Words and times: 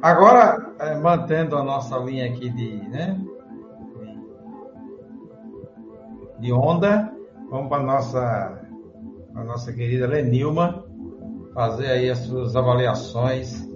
Agora, 0.00 0.74
é, 0.78 0.94
mantendo 0.96 1.56
a 1.56 1.62
nossa 1.62 1.96
linha 1.98 2.26
aqui 2.26 2.48
de, 2.50 2.76
né, 2.88 3.20
de 6.38 6.52
onda, 6.52 7.12
vamos 7.50 7.68
para 7.68 7.82
a 7.82 7.86
nossa, 7.86 8.60
a 9.34 9.44
nossa 9.44 9.72
querida 9.72 10.06
Lenilma 10.06 10.84
fazer 11.52 11.88
aí 11.88 12.08
as 12.08 12.18
suas 12.18 12.54
avaliações 12.54 13.68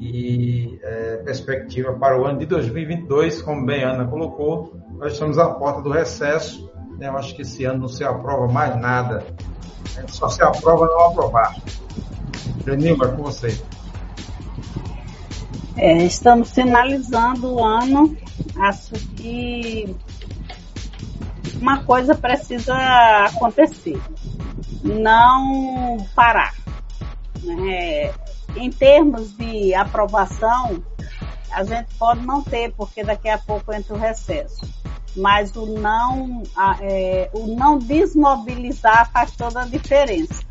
e 0.00 0.78
é, 0.82 1.16
perspectiva 1.18 1.92
para 1.92 2.18
o 2.18 2.24
ano 2.24 2.38
de 2.38 2.46
2022, 2.46 3.42
como 3.42 3.66
bem 3.66 3.84
a 3.84 3.92
Ana 3.92 4.06
colocou, 4.06 4.74
nós 4.92 5.12
estamos 5.12 5.38
à 5.38 5.50
porta 5.50 5.82
do 5.82 5.90
recesso, 5.90 6.70
né? 6.98 7.08
eu 7.08 7.16
acho 7.18 7.34
que 7.34 7.42
esse 7.42 7.64
ano 7.64 7.80
não 7.80 7.88
se 7.88 8.02
aprova 8.02 8.50
mais 8.50 8.80
nada, 8.80 9.22
só 10.08 10.28
se 10.28 10.42
aprova 10.42 10.86
não 10.86 11.10
aprovar. 11.10 11.54
Lenilma, 12.64 13.08
com 13.08 13.22
você. 13.22 13.60
É, 15.76 16.04
estamos 16.04 16.52
finalizando 16.52 17.54
o 17.54 17.64
ano. 17.64 18.16
Acho 18.58 18.94
que 19.14 19.94
uma 21.60 21.82
coisa 21.84 22.14
precisa 22.14 22.74
acontecer: 23.26 24.00
não 24.82 25.98
parar. 26.14 26.54
Né? 27.42 28.12
Em 28.56 28.70
termos 28.70 29.36
de 29.36 29.74
aprovação, 29.74 30.82
a 31.50 31.62
gente 31.62 31.94
pode 31.98 32.24
não 32.24 32.42
ter, 32.42 32.72
porque 32.72 33.04
daqui 33.04 33.28
a 33.28 33.38
pouco 33.38 33.72
entra 33.72 33.94
o 33.94 33.98
recesso. 33.98 34.64
Mas 35.14 35.54
o 35.56 35.66
não, 35.66 36.42
é, 36.80 37.30
o 37.34 37.46
não 37.54 37.78
desmobilizar 37.78 39.10
faz 39.12 39.30
toda 39.32 39.62
a 39.62 39.64
diferença 39.64 40.45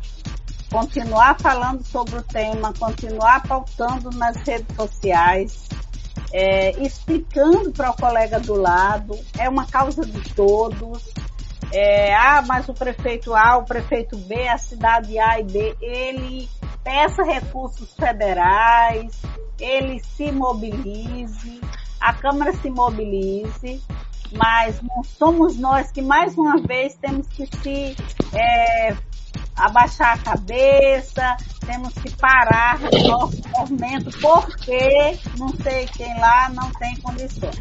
continuar 0.70 1.38
falando 1.40 1.82
sobre 1.84 2.16
o 2.16 2.22
tema, 2.22 2.72
continuar 2.78 3.42
pautando 3.46 4.10
nas 4.10 4.36
redes 4.38 4.74
sociais, 4.74 5.68
é, 6.32 6.70
explicando 6.82 7.72
para 7.72 7.90
o 7.90 7.96
colega 7.96 8.40
do 8.40 8.54
lado, 8.54 9.18
é 9.38 9.48
uma 9.48 9.66
causa 9.66 10.04
de 10.04 10.20
todos. 10.34 11.04
É, 11.72 12.14
ah, 12.14 12.44
mas 12.46 12.68
o 12.68 12.74
prefeito 12.74 13.34
A, 13.34 13.56
o 13.58 13.64
prefeito 13.64 14.16
B, 14.16 14.48
a 14.48 14.56
cidade 14.56 15.18
A 15.18 15.40
e 15.40 15.44
B, 15.44 15.76
ele 15.80 16.48
peça 16.84 17.24
recursos 17.24 17.92
federais, 17.94 19.20
ele 19.58 19.98
se 20.00 20.30
mobilize, 20.30 21.60
a 22.00 22.12
Câmara 22.12 22.52
se 22.52 22.70
mobilize, 22.70 23.82
mas 24.32 24.80
somos 25.18 25.56
nós 25.56 25.90
que 25.90 26.02
mais 26.02 26.36
uma 26.38 26.58
vez 26.58 26.94
temos 26.94 27.26
que 27.26 27.46
se 27.46 27.96
é, 28.32 28.96
abaixar 29.56 30.14
a 30.14 30.18
cabeça, 30.18 31.36
temos 31.64 31.92
que 31.94 32.10
parar 32.16 32.78
o 32.80 33.08
nosso 33.08 33.42
movimento, 33.48 34.10
porque 34.20 35.18
não 35.36 35.48
sei 35.62 35.86
quem 35.86 36.18
lá 36.20 36.48
não 36.50 36.70
tem 36.72 36.96
condições. 37.00 37.60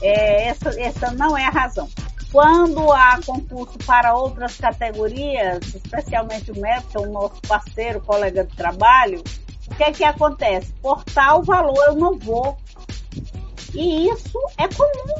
É, 0.00 0.48
essa, 0.48 0.68
essa 0.80 1.10
não 1.12 1.36
é 1.36 1.44
a 1.44 1.50
razão. 1.50 1.88
Quando 2.32 2.92
há 2.92 3.18
concurso 3.24 3.78
para 3.86 4.14
outras 4.14 4.56
categorias, 4.56 5.74
especialmente 5.74 6.50
o 6.50 6.60
médico, 6.60 6.90
que 6.90 6.96
é 6.98 7.00
o 7.00 7.10
nosso 7.10 7.40
parceiro, 7.42 8.00
colega 8.00 8.44
de 8.44 8.54
trabalho, 8.54 9.22
o 9.66 9.74
que 9.74 9.84
é 9.84 9.92
que 9.92 10.04
acontece? 10.04 10.72
Por 10.82 11.04
tal 11.04 11.42
valor 11.42 11.82
eu 11.86 11.94
não 11.94 12.18
vou. 12.18 12.56
E 13.74 14.08
isso 14.08 14.38
é 14.58 14.68
comum. 14.68 15.14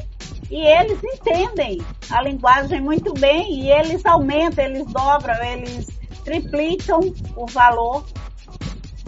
E 0.49 0.61
eles 0.61 0.99
entendem 1.03 1.79
a 2.09 2.23
linguagem 2.23 2.81
muito 2.81 3.13
bem 3.13 3.61
e 3.61 3.71
eles 3.71 4.03
aumentam, 4.05 4.65
eles 4.65 4.85
dobram, 4.87 5.35
eles 5.43 5.98
triplicam 6.29 6.99
o 7.35 7.47
valor. 7.47 8.05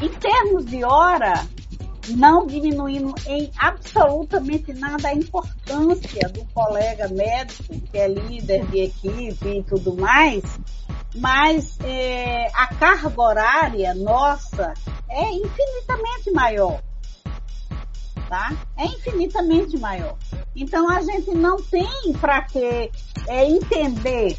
Em 0.02 0.10
termos 0.10 0.66
de 0.66 0.84
hora, 0.84 1.48
não 2.10 2.48
diminuindo 2.48 3.14
em 3.28 3.52
absolutamente 3.56 4.74
nada 4.74 5.10
a 5.10 5.14
importância 5.14 6.28
do 6.30 6.44
colega 6.46 7.08
médico, 7.10 7.80
que 7.80 7.96
é 7.96 8.08
líder 8.08 8.66
de 8.66 8.80
equipe 8.80 9.48
e 9.48 9.64
tudo 9.64 9.96
mais, 9.96 10.42
mas 11.16 11.78
é, 11.84 12.48
a 12.56 12.74
carga 12.74 13.22
horária 13.22 13.94
nossa 13.94 14.74
é 15.08 15.32
infinitamente 15.32 16.32
maior. 16.34 16.82
Tá? 18.28 18.52
É 18.78 18.86
infinitamente 18.86 19.78
maior. 19.78 20.18
Então 20.56 20.90
a 20.90 21.02
gente 21.02 21.32
não 21.32 21.58
tem 21.58 22.14
para 22.20 22.42
que 22.44 22.90
é, 23.28 23.46
entender, 23.46 24.38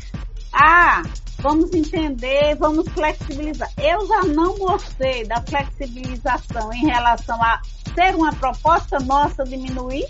ah, 0.52 1.02
vamos 1.38 1.72
entender, 1.72 2.54
vamos 2.56 2.86
flexibilizar. 2.90 3.70
Eu 3.78 4.06
já 4.06 4.22
não 4.24 4.58
gostei 4.58 5.24
da 5.24 5.40
flexibilização 5.40 6.72
em 6.72 6.86
relação 6.86 7.42
a 7.42 7.60
ser 7.94 8.14
uma 8.14 8.32
proposta 8.34 8.98
nossa 9.00 9.42
diminuir. 9.44 10.06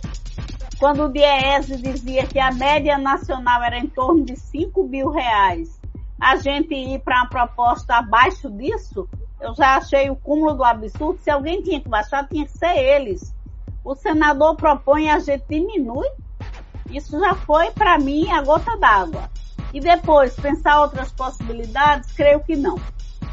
Quando 0.78 1.04
o 1.04 1.08
Diese 1.08 1.76
dizia 1.76 2.26
que 2.26 2.40
a 2.40 2.50
média 2.50 2.98
nacional 2.98 3.62
era 3.62 3.78
em 3.78 3.86
torno 3.86 4.24
de 4.24 4.34
5 4.34 4.82
mil 4.82 5.10
reais, 5.10 5.80
a 6.20 6.34
gente 6.36 6.74
ir 6.74 6.98
para 7.00 7.20
uma 7.20 7.28
proposta 7.28 7.96
abaixo 7.96 8.50
disso, 8.50 9.08
eu 9.40 9.54
já 9.54 9.76
achei 9.76 10.10
o 10.10 10.16
cúmulo 10.16 10.54
do 10.54 10.64
absurdo. 10.64 11.20
Se 11.22 11.30
alguém 11.30 11.62
tinha 11.62 11.80
que 11.80 11.88
baixar, 11.88 12.28
tinha 12.28 12.44
que 12.44 12.58
ser 12.58 12.76
eles. 12.76 13.32
O 13.84 13.94
senador 13.94 14.56
propõe 14.56 15.08
a 15.08 15.20
gente 15.20 15.44
diminui. 15.48 16.08
Isso 16.90 17.18
já 17.18 17.34
foi 17.34 17.70
para 17.70 17.96
mim 17.98 18.28
a 18.30 18.42
gota 18.42 18.76
d'água 18.76 19.30
e 19.72 19.80
depois 19.80 20.34
pensar 20.34 20.80
outras 20.80 21.10
possibilidades, 21.12 22.12
creio 22.12 22.40
que 22.40 22.56
não. 22.56 22.78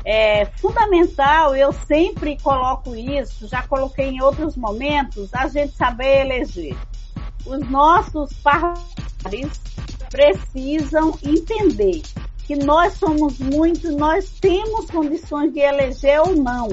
É 0.06 0.46
fundamental, 0.46 1.56
eu 1.56 1.74
sempre 1.74 2.38
coloco 2.42 2.96
isso, 2.96 3.48
já 3.48 3.64
coloquei 3.64 4.10
em 4.10 4.22
outros 4.22 4.56
momentos, 4.56 5.34
a 5.34 5.48
gente 5.48 5.76
saber 5.76 6.26
eleger. 6.26 6.78
Os 7.46 7.70
nossos 7.70 8.32
parlamentares 8.34 9.62
precisam 10.10 11.18
entender 11.24 12.02
que 12.46 12.56
nós 12.56 12.94
somos 12.94 13.38
muito, 13.38 13.92
nós 13.92 14.30
temos 14.42 14.90
condições 14.90 15.54
de 15.54 15.60
eleger 15.60 16.22
ou 16.22 16.36
não. 16.36 16.70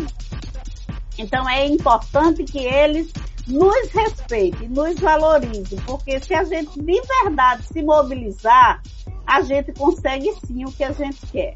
Então 1.18 1.48
é 1.48 1.66
importante 1.66 2.44
que 2.44 2.58
eles 2.58 3.12
nos 3.46 3.90
respeitem, 3.92 4.68
nos 4.68 4.98
valorizem, 4.98 5.78
porque 5.86 6.18
se 6.20 6.34
a 6.34 6.44
gente 6.44 6.80
de 6.80 7.00
verdade 7.22 7.62
se 7.64 7.82
mobilizar, 7.82 8.82
a 9.26 9.40
gente 9.40 9.72
consegue 9.72 10.32
sim 10.46 10.64
o 10.64 10.72
que 10.72 10.84
a 10.84 10.92
gente 10.92 11.26
quer. 11.26 11.54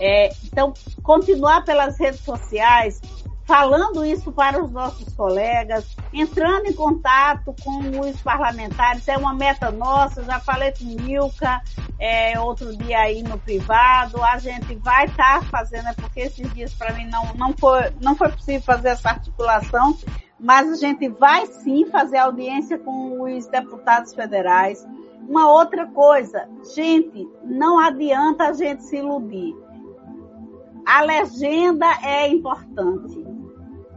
É, 0.00 0.30
então, 0.44 0.72
continuar 1.02 1.64
pelas 1.64 1.98
redes 1.98 2.20
sociais, 2.20 3.00
falando 3.48 4.04
isso 4.04 4.30
para 4.30 4.62
os 4.62 4.70
nossos 4.70 5.12
colegas, 5.14 5.96
entrando 6.12 6.66
em 6.66 6.72
contato 6.74 7.54
com 7.64 8.00
os 8.00 8.20
parlamentares, 8.20 9.08
é 9.08 9.16
uma 9.16 9.32
meta 9.32 9.70
nossa, 9.70 10.22
já 10.22 10.38
falei 10.38 10.70
com 10.72 10.84
Milka, 10.84 11.62
é, 11.98 12.38
outro 12.38 12.76
dia 12.76 12.98
aí 12.98 13.22
no 13.22 13.38
privado, 13.38 14.22
a 14.22 14.36
gente 14.36 14.74
vai 14.76 15.06
estar 15.06 15.40
tá 15.40 15.46
fazendo, 15.46 15.88
é 15.88 15.94
porque 15.94 16.20
esses 16.20 16.52
dias 16.52 16.74
para 16.74 16.92
mim 16.92 17.06
não, 17.06 17.32
não, 17.36 17.54
foi, 17.56 17.90
não 18.02 18.14
foi 18.14 18.28
possível 18.28 18.60
fazer 18.60 18.88
essa 18.88 19.08
articulação, 19.08 19.96
mas 20.38 20.70
a 20.70 20.76
gente 20.76 21.08
vai 21.08 21.46
sim 21.46 21.86
fazer 21.86 22.18
audiência 22.18 22.78
com 22.78 23.22
os 23.22 23.46
deputados 23.46 24.14
federais, 24.14 24.86
uma 25.28 25.50
outra 25.50 25.86
coisa, 25.86 26.48
gente, 26.74 27.28
não 27.44 27.78
adianta 27.78 28.44
a 28.44 28.52
gente 28.54 28.82
se 28.82 28.96
iludir. 28.96 29.54
A 30.86 31.02
legenda 31.02 31.86
é 32.02 32.28
importante. 32.28 33.26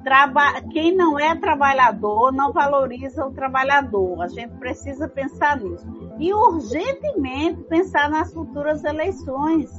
Traba... 0.03 0.61
Quem 0.71 0.93
não 0.93 1.17
é 1.17 1.33
trabalhador 1.35 2.33
não 2.33 2.51
valoriza 2.51 3.25
o 3.25 3.31
trabalhador. 3.31 4.21
A 4.21 4.27
gente 4.27 4.53
precisa 4.57 5.07
pensar 5.07 5.57
nisso. 5.57 5.87
E 6.19 6.33
urgentemente 6.33 7.63
pensar 7.63 8.09
nas 8.09 8.33
futuras 8.33 8.83
eleições. 8.83 9.69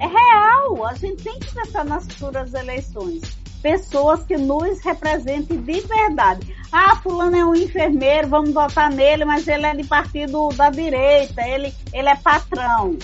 É 0.00 0.06
real, 0.06 0.86
a 0.86 0.94
gente 0.94 1.22
tem 1.24 1.38
que 1.40 1.52
pensar 1.52 1.84
nas 1.84 2.06
futuras 2.06 2.54
eleições. 2.54 3.20
Pessoas 3.60 4.22
que 4.22 4.36
nos 4.36 4.80
representem 4.80 5.60
de 5.60 5.80
verdade. 5.80 6.54
Ah, 6.70 6.96
fulano 6.96 7.36
é 7.36 7.44
um 7.44 7.54
enfermeiro, 7.54 8.28
vamos 8.28 8.52
votar 8.52 8.90
nele, 8.90 9.24
mas 9.24 9.48
ele 9.48 9.66
é 9.66 9.74
de 9.74 9.84
partido 9.84 10.50
da 10.50 10.70
direita, 10.70 11.42
ele, 11.42 11.74
ele 11.92 12.08
é 12.08 12.14
patrão. 12.14 12.96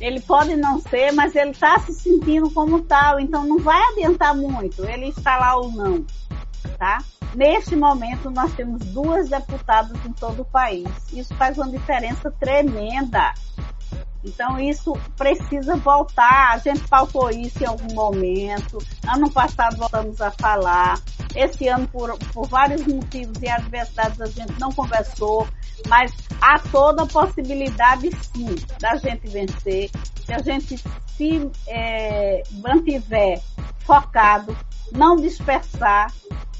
Ele 0.00 0.20
pode 0.20 0.56
não 0.56 0.80
ser, 0.80 1.12
mas 1.12 1.36
ele 1.36 1.50
está 1.50 1.78
se 1.80 1.92
sentindo 1.92 2.50
como 2.50 2.80
tal, 2.82 3.20
então 3.20 3.44
não 3.44 3.58
vai 3.58 3.80
adiantar 3.92 4.34
muito 4.34 4.84
ele 4.84 5.08
está 5.08 5.36
lá 5.36 5.56
ou 5.56 5.70
não, 5.70 6.04
tá? 6.78 6.98
Neste 7.34 7.74
momento 7.74 8.30
nós 8.30 8.52
temos 8.54 8.84
duas 8.86 9.28
deputadas 9.28 9.96
em 10.06 10.12
todo 10.12 10.42
o 10.42 10.44
país. 10.44 10.88
Isso 11.12 11.34
faz 11.34 11.58
uma 11.58 11.68
diferença 11.68 12.30
tremenda. 12.30 13.34
Então 14.24 14.58
isso 14.58 14.92
precisa 15.16 15.76
voltar. 15.76 16.54
A 16.54 16.58
gente 16.58 16.80
pautou 16.88 17.30
isso 17.30 17.62
em 17.62 17.66
algum 17.66 17.94
momento. 17.94 18.78
Ano 19.06 19.30
passado 19.30 19.76
voltamos 19.76 20.20
a 20.20 20.30
falar. 20.30 21.00
Esse 21.34 21.68
ano, 21.68 21.86
por, 21.88 22.16
por 22.32 22.48
vários 22.48 22.86
motivos 22.86 23.42
e 23.42 23.48
adversidades, 23.48 24.20
a 24.20 24.26
gente 24.26 24.58
não 24.58 24.70
conversou, 24.70 25.46
mas 25.88 26.12
há 26.40 26.58
toda 26.70 27.02
a 27.02 27.06
possibilidade 27.06 28.10
sim 28.32 28.54
da 28.80 28.96
gente 28.96 29.28
vencer, 29.28 29.90
se 30.24 30.32
a 30.32 30.38
gente 30.38 30.76
se 31.16 31.50
é, 31.66 32.42
mantiver 32.52 33.40
focado, 33.80 34.56
não 34.92 35.16
dispersar, 35.16 36.12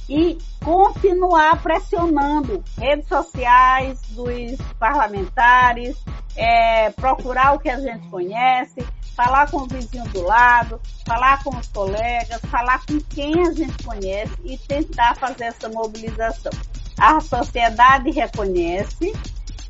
e 0.08 0.38
continuar 0.62 1.62
pressionando 1.62 2.62
redes 2.78 3.08
sociais 3.08 4.00
dos 4.10 4.56
parlamentares, 4.78 5.96
é, 6.36 6.90
procurar 6.90 7.54
o 7.54 7.58
que 7.58 7.70
a 7.70 7.80
gente 7.80 8.06
conhece, 8.08 8.84
falar 9.14 9.50
com 9.50 9.58
o 9.58 9.66
vizinho 9.66 10.04
do 10.08 10.22
lado, 10.22 10.80
falar 11.06 11.42
com 11.42 11.56
os 11.56 11.68
colegas, 11.68 12.40
falar 12.50 12.84
com 12.84 12.98
quem 13.00 13.46
a 13.46 13.52
gente 13.52 13.82
conhece 13.84 14.34
e 14.44 14.58
tentar 14.58 15.14
fazer 15.16 15.44
essa 15.44 15.68
mobilização. 15.68 16.52
A 16.98 17.20
sociedade 17.20 18.10
reconhece, 18.10 19.12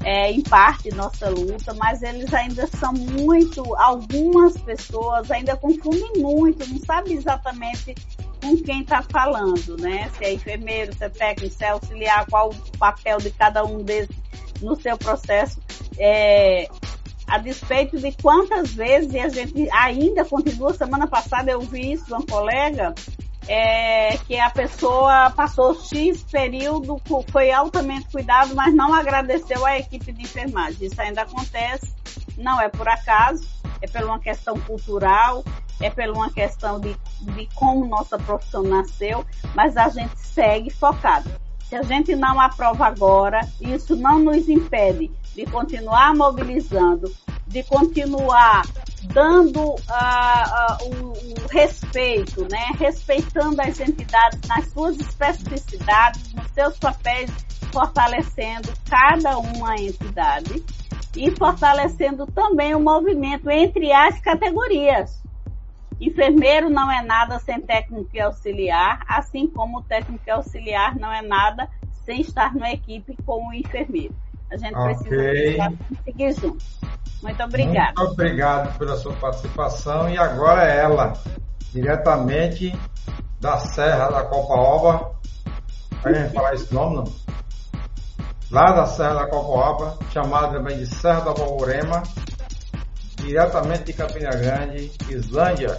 é, 0.03 0.31
em 0.31 0.43
parte, 0.43 0.95
nossa 0.95 1.29
luta, 1.29 1.73
mas 1.75 2.03
eles 2.03 2.33
ainda 2.35 2.67
são 2.67 2.93
muito, 2.93 3.75
algumas 3.77 4.57
pessoas 4.59 5.31
ainda 5.31 5.57
confundem 5.57 6.13
muito, 6.17 6.67
não 6.69 6.79
sabem 6.81 7.15
exatamente 7.15 7.95
com 8.45 8.57
quem 8.59 8.83
está 8.83 9.03
falando, 9.03 9.81
né? 9.81 10.11
Se 10.19 10.25
é 10.25 10.35
enfermeiro, 10.35 10.95
se 10.95 11.03
é 11.03 11.09
técnico, 11.09 11.55
se 11.55 11.65
é 11.65 11.71
auxiliar, 11.71 12.27
qual 12.27 12.51
o 12.51 12.79
papel 12.79 13.17
de 13.17 13.31
cada 13.31 13.65
um 13.65 13.83
desses 13.83 14.15
no 14.61 14.77
seu 14.77 14.99
processo. 14.99 15.59
É, 15.99 16.69
a 17.27 17.39
despeito 17.39 17.99
de 17.99 18.13
quantas 18.13 18.75
vezes 18.75 19.15
a 19.15 19.29
gente 19.29 19.69
ainda 19.71 20.25
continua, 20.27 20.75
semana 20.75 21.07
passada 21.07 21.51
eu 21.51 21.61
vi 21.61 21.93
isso 21.93 22.05
de 22.05 22.13
uma 22.13 22.27
colega, 22.27 22.95
é, 23.49 24.17
que 24.19 24.39
a 24.39 24.51
pessoa 24.51 25.31
passou 25.31 25.75
X 25.75 26.23
período, 26.25 27.01
foi 27.31 27.51
altamente 27.51 28.11
cuidado, 28.11 28.55
mas 28.55 28.75
não 28.75 28.93
agradeceu 28.93 29.65
à 29.65 29.79
equipe 29.79 30.13
de 30.13 30.23
enfermagem. 30.23 30.87
Isso 30.87 31.01
ainda 31.01 31.23
acontece, 31.23 31.93
não 32.37 32.61
é 32.61 32.69
por 32.69 32.89
acaso, 32.89 33.47
é 33.81 33.87
por 33.87 34.03
uma 34.05 34.19
questão 34.19 34.59
cultural, 34.61 35.45
é 35.81 35.91
por 35.91 36.09
uma 36.11 36.31
questão 36.31 36.81
de, 36.81 36.95
de 37.21 37.49
como 37.55 37.87
nossa 37.87 38.19
profissão 38.19 38.63
nasceu, 38.63 39.25
mas 39.55 39.77
a 39.77 39.89
gente 39.89 40.19
segue 40.19 40.71
focado. 40.71 41.31
Se 41.69 41.77
a 41.77 41.83
gente 41.83 42.15
não 42.15 42.41
aprova 42.41 42.87
agora, 42.87 43.41
isso 43.61 43.97
não 43.97 44.19
nos 44.19 44.49
impede 44.49 45.11
de 45.35 45.47
continuar 45.47 46.15
mobilizando, 46.15 47.13
de 47.47 47.63
continuar 47.65 48.63
dando 49.13 49.61
uh, 49.61 49.75
uh, 49.75 50.85
o, 50.85 51.13
o, 51.13 51.49
respeito, 51.51 52.47
né? 52.51 52.71
respeitando 52.79 53.61
as 53.61 53.81
entidades 53.81 54.41
nas 54.49 54.71
suas 54.73 54.99
especificidades, 54.99 56.33
nos 56.33 56.51
seus 56.53 56.79
papéis, 56.79 57.31
fortalecendo 57.73 58.73
cada 58.89 59.39
uma 59.39 59.75
entidade 59.77 60.63
e 61.17 61.31
fortalecendo 61.31 62.27
também 62.27 62.75
o 62.75 62.81
movimento 62.81 63.51
entre 63.51 63.93
as 63.93 64.19
categorias. 64.21 65.23
Enfermeiro 66.01 66.69
não 66.69 66.91
é 66.91 67.03
nada 67.03 67.39
sem 67.39 67.61
técnico 67.61 68.11
e 68.13 68.21
auxiliar, 68.21 69.05
assim 69.09 69.47
como 69.47 69.79
o 69.79 69.83
técnico 69.83 70.25
e 70.27 70.31
auxiliar 70.31 70.97
não 70.97 71.13
é 71.13 71.23
nada 71.23 71.69
sem 72.05 72.21
estar 72.21 72.55
na 72.55 72.73
equipe 72.73 73.17
com 73.25 73.49
o 73.49 73.55
enfermeiro. 73.55 74.15
A 74.51 74.57
gente 74.57 74.77
okay. 74.77 75.57
precisa 75.57 75.73
seguir 76.05 76.33
juntos. 76.33 76.81
Muito 77.23 77.43
obrigada. 77.43 77.95
Muito 77.97 78.13
obrigado 78.13 78.79
pela 78.79 78.97
sua 78.97 79.15
participação. 79.15 80.11
E 80.11 80.19
agora 80.19 80.65
ela, 80.65 81.15
diretamente 81.73 82.77
da 83.41 83.59
Serra 83.59 84.11
da 84.11 84.25
Copaoba. 84.25 85.15
A 86.05 86.13
gente 86.13 86.35
falar 86.35 86.55
esse 86.55 86.73
nome, 86.73 86.97
não? 86.97 87.24
Lá 88.55 88.71
da 88.71 88.87
Serra 88.87 89.15
da 89.15 89.27
Copaoba, 89.27 89.99
chamada 90.13 90.57
também 90.57 90.79
de 90.79 90.87
Serra 90.87 91.23
da 91.23 91.33
Borborema, 91.33 92.05
diretamente 93.17 93.83
de 93.87 93.93
Campina 93.95 94.31
Grande, 94.31 94.93
Islândia. 95.11 95.77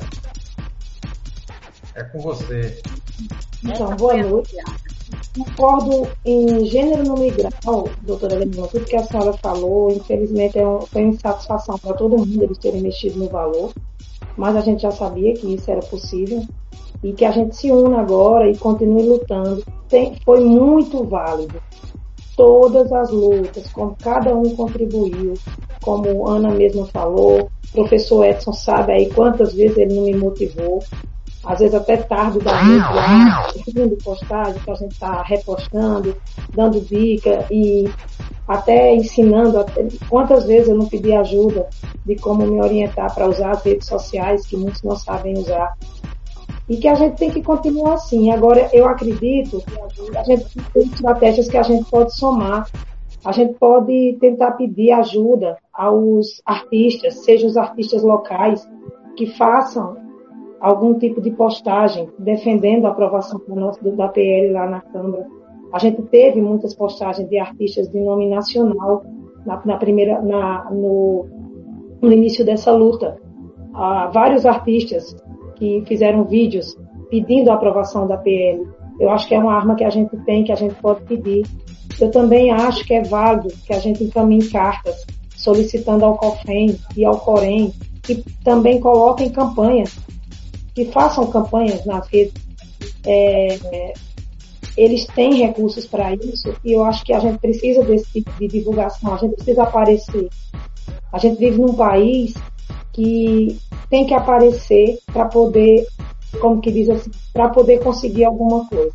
É 1.96 2.04
com 2.04 2.20
você. 2.20 2.82
Então, 3.64 3.96
boa 3.96 4.18
noite. 4.18 4.58
Concordo 5.38 6.06
em 6.26 6.66
gênero, 6.66 7.24
e 7.24 7.32
grau, 7.32 7.88
doutora 8.02 8.40
Leonor, 8.40 8.68
tudo 8.68 8.84
que 8.84 8.98
a 8.98 9.06
senhora 9.06 9.32
falou, 9.38 9.90
infelizmente 9.90 10.60
é 10.60 10.68
um, 10.68 10.82
foi 10.82 11.04
uma 11.04 11.14
insatisfação 11.14 11.78
para 11.78 11.94
todo 11.94 12.18
mundo 12.18 12.44
eles 12.44 12.58
terem 12.58 12.82
mexido 12.82 13.20
no 13.20 13.30
valor, 13.30 13.72
mas 14.36 14.54
a 14.54 14.60
gente 14.60 14.82
já 14.82 14.92
sabia 14.92 15.34
que 15.34 15.56
isso 15.56 15.72
era 15.72 15.80
possível 15.80 16.44
e 17.02 17.14
que 17.14 17.24
a 17.24 17.32
gente 17.32 17.56
se 17.56 17.72
una 17.72 18.02
agora 18.02 18.52
e 18.52 18.58
continue 18.58 19.08
lutando. 19.08 19.64
Tem, 19.88 20.20
foi 20.26 20.44
muito 20.44 21.06
válido. 21.06 21.62
Todas 22.36 22.92
as 22.92 23.12
lutas, 23.12 23.70
como 23.72 23.96
cada 24.02 24.36
um 24.36 24.56
contribuiu, 24.56 25.36
como 25.82 26.28
Ana 26.28 26.50
mesmo 26.50 26.86
falou, 26.88 27.50
professor 27.72 28.26
Edson 28.26 28.52
sabe 28.52 28.92
aí 28.94 29.10
quantas 29.14 29.54
vezes 29.54 29.78
ele 29.78 29.96
não 29.96 30.04
me 30.04 30.16
motivou, 30.16 30.84
às 31.46 31.60
vezes 31.60 31.76
até 31.76 31.98
tarde 31.98 32.40
da 32.40 32.64
noite 32.64 33.64
seguindo 33.64 33.98
postagem 34.04 34.62
que 34.62 34.72
a 34.72 34.76
gente 34.76 34.92
está 34.92 35.22
repostando, 35.22 36.16
dando 36.54 36.82
dica 36.82 37.46
e 37.52 37.90
até 38.48 38.94
ensinando 38.96 39.60
até, 39.60 39.88
quantas 40.08 40.46
vezes 40.46 40.70
eu 40.70 40.76
não 40.76 40.88
pedi 40.88 41.14
ajuda 41.14 41.68
de 42.06 42.16
como 42.16 42.46
me 42.46 42.62
orientar 42.62 43.14
para 43.14 43.28
usar 43.28 43.52
as 43.52 43.64
redes 43.64 43.88
sociais 43.88 44.46
que 44.46 44.56
muitos 44.56 44.84
não 44.84 44.96
sabem 44.96 45.38
usar. 45.38 45.74
E 46.68 46.78
que 46.78 46.88
a 46.88 46.96
gente 46.96 47.18
tem 47.18 47.30
que 47.30 47.44
continuar 47.44 47.94
assim. 47.94 48.32
Agora, 48.32 48.70
eu 48.74 48.88
acredito 48.88 49.62
que 49.66 50.18
a 50.18 50.24
gente 50.24 50.46
tem 50.74 50.84
estratégias 50.84 51.48
que 51.48 51.58
a 51.58 51.64
gente 51.64 51.90
pode 51.90 52.16
somar. 52.16 52.68
A 53.24 53.32
gente 53.32 53.54
pode 53.56 54.18
tentar 54.20 54.52
pedir 54.52 54.92
ajuda 54.92 55.58
aos 55.74 56.42
artistas, 56.46 57.24
seja 57.24 57.48
os 57.48 57.58
artistas 57.58 58.04
locais, 58.04 58.68
que 59.16 59.26
façam 59.26 59.98
algum 60.60 60.98
tipo 60.98 61.22
de 61.22 61.32
postagem 61.32 62.10
defendendo 62.18 62.86
a 62.86 62.90
aprovação 62.90 63.40
do 63.48 63.56
nosso, 63.56 63.84
da 63.92 64.08
PL 64.08 64.52
lá 64.52 64.68
na 64.68 64.82
Câmara. 64.82 65.28
A 65.72 65.80
gente 65.80 66.02
teve 66.04 66.42
muitas 66.42 66.74
postagens 66.74 67.28
de 67.30 67.38
artistas 67.38 67.90
de 67.90 68.00
nome 68.00 68.30
nacional 68.30 69.04
na, 69.46 69.62
na 69.66 69.78
primeira, 69.78 70.22
na, 70.22 70.70
no, 70.72 71.26
no, 72.02 72.12
início 72.12 72.46
dessa 72.46 72.72
luta. 72.72 73.18
Há 73.74 74.08
vários 74.08 74.46
artistas 74.46 75.16
que 75.56 75.84
fizeram 75.88 76.24
vídeos 76.24 76.78
pedindo 77.10 77.50
a 77.50 77.56
aprovação 77.56 78.08
da 78.08 78.18
PL. 78.18 78.66
Eu 79.00 79.10
acho 79.10 79.28
que 79.28 79.36
é 79.36 79.40
uma 79.40 79.54
arma 79.54 79.76
que 79.76 79.84
a 79.84 79.90
gente 79.90 80.16
tem, 80.26 80.44
que 80.44 80.52
a 80.52 80.56
gente 80.56 80.76
pode 80.76 81.02
pedir. 81.04 81.46
Eu 82.00 82.12
também 82.12 82.52
acho 82.52 82.84
que 82.86 82.94
é 82.94 83.02
válido 83.02 83.54
que 83.66 83.74
a 83.74 83.80
gente 83.80 84.04
encaminhe 84.04 84.50
cartas 84.50 85.06
solicitando 85.36 86.06
ao 86.06 86.18
COFEM 86.18 86.78
e 86.96 87.06
ao 87.06 87.20
COREM 87.20 87.74
que 88.02 88.24
também 88.44 88.80
coloquem 88.80 89.30
campanhas 89.30 89.98
que 90.74 90.86
façam 90.86 91.28
campanhas 91.28 91.86
nas 91.86 92.08
redes. 92.08 92.34
É, 93.06 93.94
eles 94.76 95.06
têm 95.08 95.36
recursos 95.36 95.86
para 95.86 96.14
isso 96.14 96.54
e 96.64 96.74
eu 96.74 96.84
acho 96.84 97.04
que 97.04 97.14
a 97.14 97.20
gente 97.20 97.40
precisa 97.40 97.84
desse 97.84 98.12
tipo 98.12 98.32
de 98.38 98.48
divulgação, 98.48 99.14
a 99.14 99.18
gente 99.18 99.36
precisa 99.36 99.64
aparecer. 99.64 100.28
A 101.14 101.18
gente 101.18 101.40
vive 101.40 101.60
num 101.60 101.74
país 101.74 102.34
que 102.92 103.58
tem 103.90 104.06
que 104.06 104.14
aparecer 104.14 105.00
para 105.12 105.26
poder, 105.26 105.86
como 106.40 106.62
que 106.62 106.72
diz 106.72 106.90
assim, 106.90 107.12
para 107.34 107.50
poder 107.50 107.80
conseguir 107.84 108.26
alguma 108.26 108.68
coisa. 108.68 108.92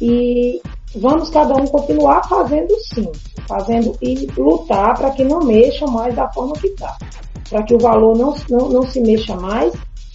E 0.00 0.60
vamos 0.94 1.30
cada 1.30 1.54
um 1.54 1.66
continuar 1.66 2.28
fazendo 2.28 2.74
sim, 2.94 3.10
fazendo 3.48 3.96
e 4.02 4.26
lutar 4.36 4.96
para 4.96 5.10
que 5.10 5.24
não 5.24 5.40
mexam 5.40 5.88
mais 5.88 6.14
da 6.14 6.30
forma 6.32 6.54
que 6.54 6.68
está. 6.68 6.96
Para 7.48 7.62
que 7.62 7.74
o 7.74 7.78
valor 7.78 8.16
não, 8.16 8.34
não, 8.50 8.68
não 8.68 8.82
se 8.82 9.00
mexa 9.00 9.36
mais 9.36 9.72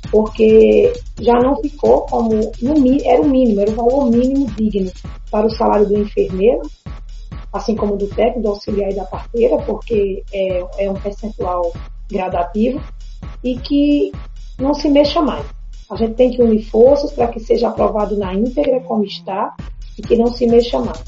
porque 0.09 0.91
já 1.19 1.39
não 1.39 1.55
ficou 1.61 2.01
como, 2.01 2.29
no, 2.61 3.01
era 3.03 3.21
o 3.21 3.29
mínimo, 3.29 3.61
era 3.61 3.71
o 3.71 3.75
valor 3.75 4.09
mínimo 4.09 4.45
digno 4.51 4.91
para 5.29 5.47
o 5.47 5.51
salário 5.51 5.87
do 5.87 5.97
enfermeiro, 5.97 6.61
assim 7.53 7.75
como 7.75 7.95
do 7.95 8.07
técnico, 8.07 8.41
do 8.41 8.49
auxiliar 8.49 8.91
e 8.91 8.95
da 8.95 9.05
parteira, 9.05 9.57
porque 9.59 10.23
é, 10.33 10.65
é 10.79 10.91
um 10.91 10.95
percentual 10.95 11.71
gradativo, 12.09 12.81
e 13.43 13.57
que 13.57 14.11
não 14.57 14.73
se 14.73 14.89
mexa 14.89 15.21
mais. 15.21 15.45
A 15.89 15.95
gente 15.95 16.13
tem 16.13 16.31
que 16.31 16.41
unir 16.41 16.63
forças 16.69 17.11
para 17.11 17.27
que 17.27 17.39
seja 17.39 17.67
aprovado 17.67 18.17
na 18.17 18.33
íntegra 18.33 18.79
como 18.81 19.03
está 19.03 19.55
e 19.97 20.01
que 20.01 20.15
não 20.15 20.27
se 20.27 20.47
mexa 20.47 20.79
mais. 20.79 21.03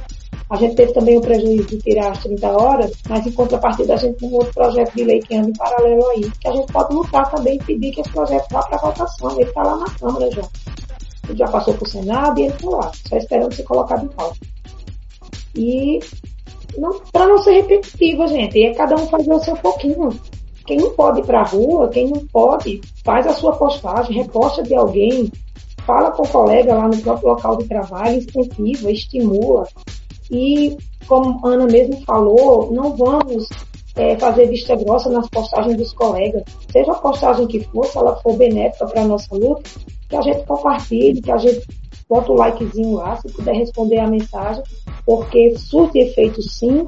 A 0.49 0.57
gente 0.57 0.75
teve 0.75 0.93
também 0.93 1.17
o 1.17 1.21
prejuízo 1.21 1.65
de 1.67 1.77
tirar 1.77 2.11
as 2.11 2.21
30 2.21 2.47
horas, 2.47 2.91
mas 3.09 3.25
em 3.25 3.31
contrapartida 3.31 3.93
a 3.93 3.97
gente 3.97 4.19
tem 4.19 4.29
um 4.29 4.35
outro 4.35 4.53
projeto 4.53 4.93
de 4.93 5.03
lei 5.03 5.19
que 5.19 5.35
anda 5.35 5.49
em 5.49 5.53
paralelo 5.53 6.07
aí, 6.09 6.29
que 6.29 6.47
a 6.47 6.51
gente 6.51 6.71
pode 6.71 6.93
lutar 6.93 7.31
também 7.31 7.55
e 7.55 7.63
pedir 7.63 7.91
que 7.91 8.01
esse 8.01 8.09
projeto 8.11 8.45
vá 8.51 8.61
para 8.63 8.77
votação. 8.77 9.31
Ele 9.31 9.49
está 9.49 9.63
lá 9.63 9.77
na 9.77 9.89
Câmara 9.89 10.29
já. 10.29 10.43
Ele 11.27 11.37
já 11.37 11.47
passou 11.47 11.73
para 11.73 11.83
o 11.83 11.89
Senado 11.89 12.39
e 12.39 12.43
ele 12.43 12.53
está 12.53 12.69
lá, 12.69 12.91
só 13.07 13.17
esperando 13.17 13.53
ser 13.53 13.63
colocado 13.63 14.05
em 14.05 14.09
pauta. 14.09 14.37
E 15.55 15.99
para 17.11 17.27
não 17.27 17.37
ser 17.37 17.53
repetitiva, 17.53 18.27
gente, 18.27 18.61
é 18.61 18.73
cada 18.73 18.95
um 18.95 19.07
fazer 19.07 19.31
o 19.31 19.39
seu 19.39 19.55
pouquinho. 19.55 20.09
Quem 20.65 20.77
não 20.77 20.91
pode 20.91 21.19
ir 21.19 21.25
para 21.25 21.41
a 21.41 21.45
rua, 21.45 21.89
quem 21.89 22.09
não 22.09 22.25
pode, 22.27 22.81
faz 23.03 23.27
a 23.27 23.33
sua 23.33 23.53
postagem, 23.53 24.15
reposta 24.15 24.63
de 24.63 24.73
alguém, 24.73 25.31
fala 25.85 26.11
com 26.11 26.23
o 26.23 26.27
colega 26.27 26.75
lá 26.75 26.87
no 26.87 26.97
próprio 26.97 27.29
local 27.29 27.57
de 27.57 27.65
trabalho, 27.65 28.17
incentiva, 28.17 28.91
estimula. 28.91 29.67
E, 30.31 30.77
como 31.07 31.45
Ana 31.45 31.65
mesmo 31.65 32.01
falou, 32.05 32.71
não 32.71 32.95
vamos 32.95 33.47
é, 33.95 34.17
fazer 34.17 34.47
vista 34.47 34.75
grossa 34.75 35.09
nas 35.09 35.29
postagens 35.29 35.77
dos 35.77 35.93
colegas. 35.93 36.43
Seja 36.71 36.91
a 36.91 36.95
postagem 36.95 37.47
que 37.47 37.59
for, 37.65 37.85
se 37.85 37.97
ela 37.97 38.15
for 38.17 38.35
benéfica 38.37 38.85
para 38.87 39.01
a 39.01 39.07
nossa 39.07 39.35
luta, 39.35 39.69
que 40.09 40.15
a 40.15 40.21
gente 40.21 40.45
compartilhe, 40.45 41.21
que 41.21 41.31
a 41.31 41.37
gente 41.37 41.67
bota 42.09 42.31
o 42.31 42.35
likezinho 42.35 42.93
lá, 42.93 43.15
se 43.17 43.31
puder 43.31 43.55
responder 43.55 43.99
a 43.99 44.07
mensagem, 44.07 44.63
porque 45.05 45.57
surte 45.57 45.99
efeito 45.99 46.41
sim, 46.41 46.87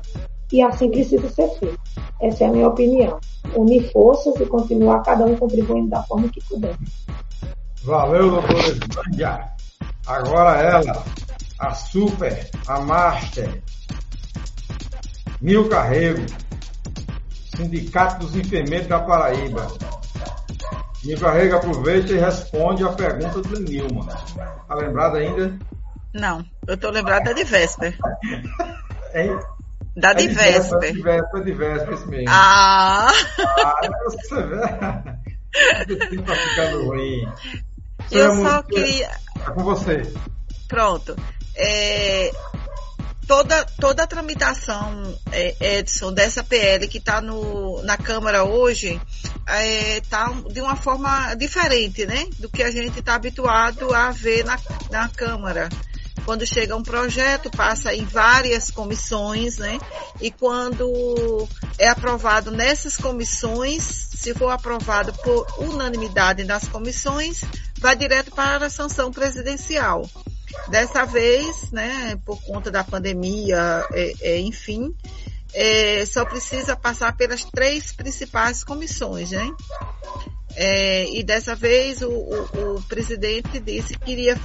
e 0.51 0.61
assim 0.61 0.89
precisa 0.89 1.29
ser 1.29 1.49
feito. 1.59 1.79
Essa 2.21 2.45
é 2.45 2.47
a 2.47 2.51
minha 2.51 2.67
opinião. 2.67 3.19
Unir 3.55 3.91
forças 3.91 4.35
e 4.39 4.45
continuar 4.45 5.01
cada 5.03 5.25
um 5.25 5.35
contribuindo 5.35 5.89
da 5.89 6.03
forma 6.03 6.29
que 6.29 6.43
puder. 6.45 6.75
Valeu, 7.83 8.31
doutora 8.31 8.67
Esbanja. 8.67 9.49
Agora 10.07 10.59
ela, 10.59 11.03
a 11.59 11.71
super, 11.73 12.49
a 12.67 12.79
master, 12.79 13.61
Mil 15.41 15.67
Carrego, 15.67 16.25
Sindicato 17.55 18.25
dos 18.25 18.35
Enfermeiros 18.35 18.87
da 18.87 18.99
Paraíba. 18.99 19.67
Mil 21.03 21.19
Carrego 21.19 21.55
aproveita 21.55 22.13
e 22.13 22.17
responde 22.17 22.83
a 22.83 22.89
pergunta 22.89 23.41
do 23.41 23.59
Nilma. 23.59 24.05
Tá 24.67 24.75
lembrada 24.75 25.19
ainda? 25.19 25.57
Não, 26.13 26.43
eu 26.67 26.77
tô 26.77 26.89
lembrada 26.89 27.33
de 27.33 27.43
véspera. 27.43 27.95
Hein? 29.13 29.39
Da 29.95 30.11
É 30.11 30.13
de 30.15 30.27
véspera. 30.27 30.91
De 30.93 31.01
véspera, 31.01 31.43
de 31.43 31.53
véspera, 31.53 31.93
esse 31.95 32.07
mesmo. 32.07 32.29
Ah! 32.29 33.11
Ah, 33.63 33.81
você 34.03 34.43
vê. 34.43 34.61
Tá 36.21 36.35
ficando 36.35 36.85
ruim. 36.85 37.25
Eu 38.11 38.27
Vamos- 38.35 38.49
só 38.51 38.63
queria. 38.63 39.09
É 39.39 39.51
com 39.51 39.63
você. 39.63 40.13
Pronto. 40.67 41.15
É, 41.55 42.31
toda, 43.25 43.63
toda 43.79 44.03
a 44.03 44.07
tramitação, 44.07 45.17
é, 45.31 45.77
Edson, 45.79 46.11
dessa 46.11 46.43
PL 46.43 46.85
que 46.89 46.97
está 46.97 47.21
na 47.21 47.95
Câmara 47.97 48.43
hoje, 48.43 48.99
está 49.97 50.29
de 50.51 50.59
uma 50.59 50.75
forma 50.75 51.33
diferente, 51.35 52.05
né? 52.05 52.27
Do 52.39 52.49
que 52.49 52.61
a 52.61 52.71
gente 52.71 52.99
está 52.99 53.15
habituado 53.15 53.93
a 53.93 54.11
ver 54.11 54.43
na, 54.43 54.59
na 54.91 55.07
Câmara. 55.07 55.69
Quando 56.25 56.45
chega 56.45 56.75
um 56.75 56.81
projeto, 56.81 57.51
passa 57.51 57.93
em 57.93 58.03
várias 58.03 58.71
comissões, 58.71 59.59
né? 59.59 59.79
E 60.19 60.31
quando 60.31 61.47
é 61.77 61.87
aprovado 61.87 62.49
nessas 62.49 62.97
comissões, 62.97 63.83
se 63.83 64.33
for 64.33 64.49
aprovado 64.49 65.13
por 65.13 65.45
unanimidade 65.59 66.43
nas 66.43 66.67
comissões, 66.67 67.43
vai 67.77 67.95
direto 67.95 68.31
para 68.31 68.65
a 68.65 68.69
sanção 68.69 69.11
presidencial. 69.11 70.09
Dessa 70.67 71.05
vez, 71.05 71.69
né, 71.71 72.19
por 72.25 72.41
conta 72.41 72.71
da 72.71 72.83
pandemia, 72.83 73.85
é, 73.93 74.13
é, 74.21 74.39
enfim, 74.39 74.95
é, 75.53 76.03
só 76.07 76.25
precisa 76.25 76.75
passar 76.75 77.15
pelas 77.15 77.45
três 77.45 77.93
principais 77.93 78.63
comissões, 78.63 79.29
né? 79.29 79.51
É, 80.55 81.09
e 81.13 81.23
dessa 81.23 81.53
vez 81.53 82.01
o, 82.01 82.09
o, 82.09 82.75
o 82.77 82.81
presidente 82.83 83.59
disse 83.59 83.93
que 83.97 84.11
iria 84.11 84.39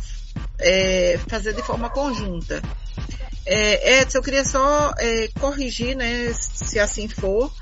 é, 0.61 1.19
fazer 1.29 1.55
de 1.55 1.63
forma 1.63 1.91
conjunta. 1.91 2.63
É, 3.47 4.01
Edson, 4.01 4.19
eu 4.19 4.23
queria 4.23 4.45
só 4.45 4.93
é, 4.99 5.29
corrigir, 5.41 5.97
né, 5.97 6.33
se 6.35 6.79
assim 6.79 7.09
for, 7.09 7.53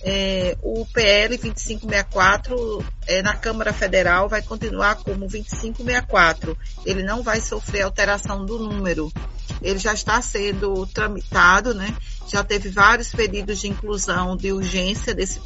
é, 0.00 0.56
o 0.62 0.86
PL 0.86 1.36
2564 1.36 2.84
é, 3.06 3.22
na 3.22 3.34
Câmara 3.34 3.72
Federal 3.72 4.28
vai 4.28 4.42
continuar 4.42 4.96
como 4.96 5.26
2564. 5.26 6.56
Ele 6.84 7.02
não 7.02 7.22
vai 7.22 7.40
sofrer 7.40 7.82
alteração 7.82 8.44
do 8.44 8.58
número. 8.58 9.12
Ele 9.60 9.78
já 9.78 9.92
está 9.92 10.22
sendo 10.22 10.86
tramitado, 10.86 11.74
né? 11.74 11.96
Já 12.28 12.44
teve 12.44 12.68
vários 12.68 13.10
pedidos 13.10 13.60
de 13.60 13.68
inclusão 13.68 14.36
de 14.36 14.52
urgência 14.52 15.14
desse 15.14 15.40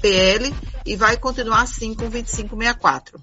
PL 0.00 0.52
e 0.84 0.96
vai 0.96 1.16
continuar 1.16 1.62
assim 1.62 1.94
com 1.94 2.10
2564. 2.10 3.20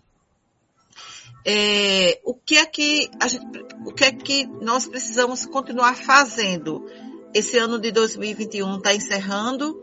É, 1.46 2.20
o 2.24 2.34
que 2.34 2.58
é 2.58 2.66
que 2.66 3.10
a 3.22 3.28
gente, 3.28 3.46
o 3.86 3.94
que 3.94 4.04
é 4.04 4.12
que 4.12 4.46
nós 4.62 4.88
precisamos 4.88 5.46
continuar 5.46 5.96
fazendo? 5.96 6.86
Esse 7.34 7.60
ano 7.60 7.80
de 7.80 7.92
2021 7.92 8.78
está 8.78 8.94
encerrando. 8.94 9.82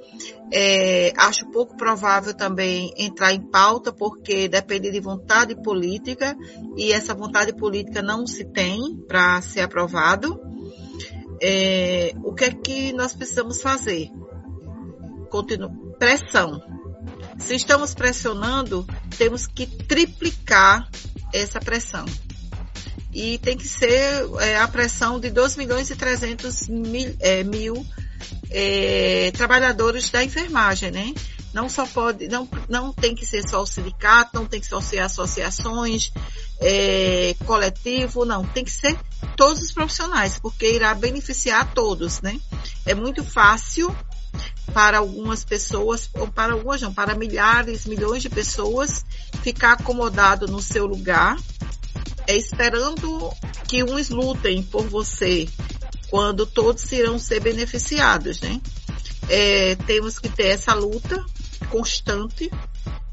É, 0.52 1.12
acho 1.16 1.46
pouco 1.50 1.76
provável 1.76 2.34
também 2.34 2.92
entrar 2.96 3.32
em 3.32 3.40
pauta, 3.40 3.92
porque 3.92 4.48
depende 4.48 4.90
de 4.90 5.00
vontade 5.00 5.54
política 5.62 6.36
e 6.76 6.92
essa 6.92 7.14
vontade 7.14 7.54
política 7.54 8.02
não 8.02 8.26
se 8.26 8.44
tem 8.44 8.96
para 9.06 9.40
ser 9.42 9.60
aprovado. 9.60 10.40
É, 11.40 12.12
o 12.25 12.34
que 12.34 12.44
é 12.44 12.50
que 12.50 12.92
nós 12.92 13.12
precisamos 13.12 13.62
fazer? 13.62 14.10
Continu 15.30 15.70
pressão. 15.98 16.60
Se 17.38 17.55
estamos 17.55 17.95
pressionando, 17.95 18.87
temos 19.16 19.47
que 19.47 19.66
triplicar 19.66 20.88
essa 21.33 21.61
pressão 21.61 22.05
e 23.12 23.38
tem 23.38 23.57
que 23.57 23.66
ser 23.66 24.28
é, 24.40 24.59
a 24.59 24.69
pressão 24.69 25.19
de 25.19 25.31
2 25.31 25.57
milhões 25.57 25.88
e 25.88 25.97
300 25.97 26.69
mil, 26.69 27.16
é, 27.21 27.43
mil 27.43 27.87
é, 28.50 29.31
trabalhadores 29.35 30.11
da 30.11 30.23
enfermagem, 30.23 30.90
né? 30.90 31.14
Não 31.55 31.66
só 31.66 31.87
pode, 31.87 32.28
não, 32.28 32.47
não 32.69 32.93
tem 32.93 33.14
que 33.14 33.25
ser 33.25 33.49
só 33.49 33.62
o 33.62 33.66
sindicato, 33.66 34.33
não 34.35 34.45
tem 34.45 34.61
que 34.61 34.66
só 34.66 34.83
ser 34.83 34.99
associações, 34.99 36.12
é, 36.61 37.35
coletivo, 37.47 38.26
não, 38.26 38.45
tem 38.45 38.62
que 38.62 38.71
ser 38.71 38.95
todos 39.35 39.62
os 39.62 39.73
profissionais, 39.73 40.38
porque 40.38 40.71
irá 40.71 40.95
beneficiar 40.95 41.73
todos, 41.73 42.21
né? 42.21 42.38
É 42.85 42.95
muito 42.95 43.25
fácil 43.25 43.97
para 44.73 44.99
algumas 44.99 45.44
pessoas, 45.44 46.08
ou 46.14 46.28
para 46.28 46.52
algumas 46.52 46.80
não, 46.82 46.92
para 46.92 47.14
milhares, 47.14 47.87
milhões 47.87 48.23
de 48.23 48.28
pessoas, 48.28 49.04
ficar 49.42 49.73
acomodado 49.73 50.46
no 50.46 50.61
seu 50.61 50.87
lugar, 50.87 51.37
é 52.26 52.37
esperando 52.37 53.32
que 53.68 53.82
uns 53.85 54.11
lutem 54.11 54.62
por 54.62 54.87
você, 54.87 55.49
quando 56.11 56.46
todos 56.46 56.90
irão 56.92 57.18
ser 57.18 57.40
beneficiados, 57.40 58.40
né? 58.40 58.61
É, 59.28 59.75
temos 59.87 60.18
que 60.18 60.28
ter 60.28 60.49
essa 60.49 60.73
luta 60.75 61.25
constante. 61.70 62.50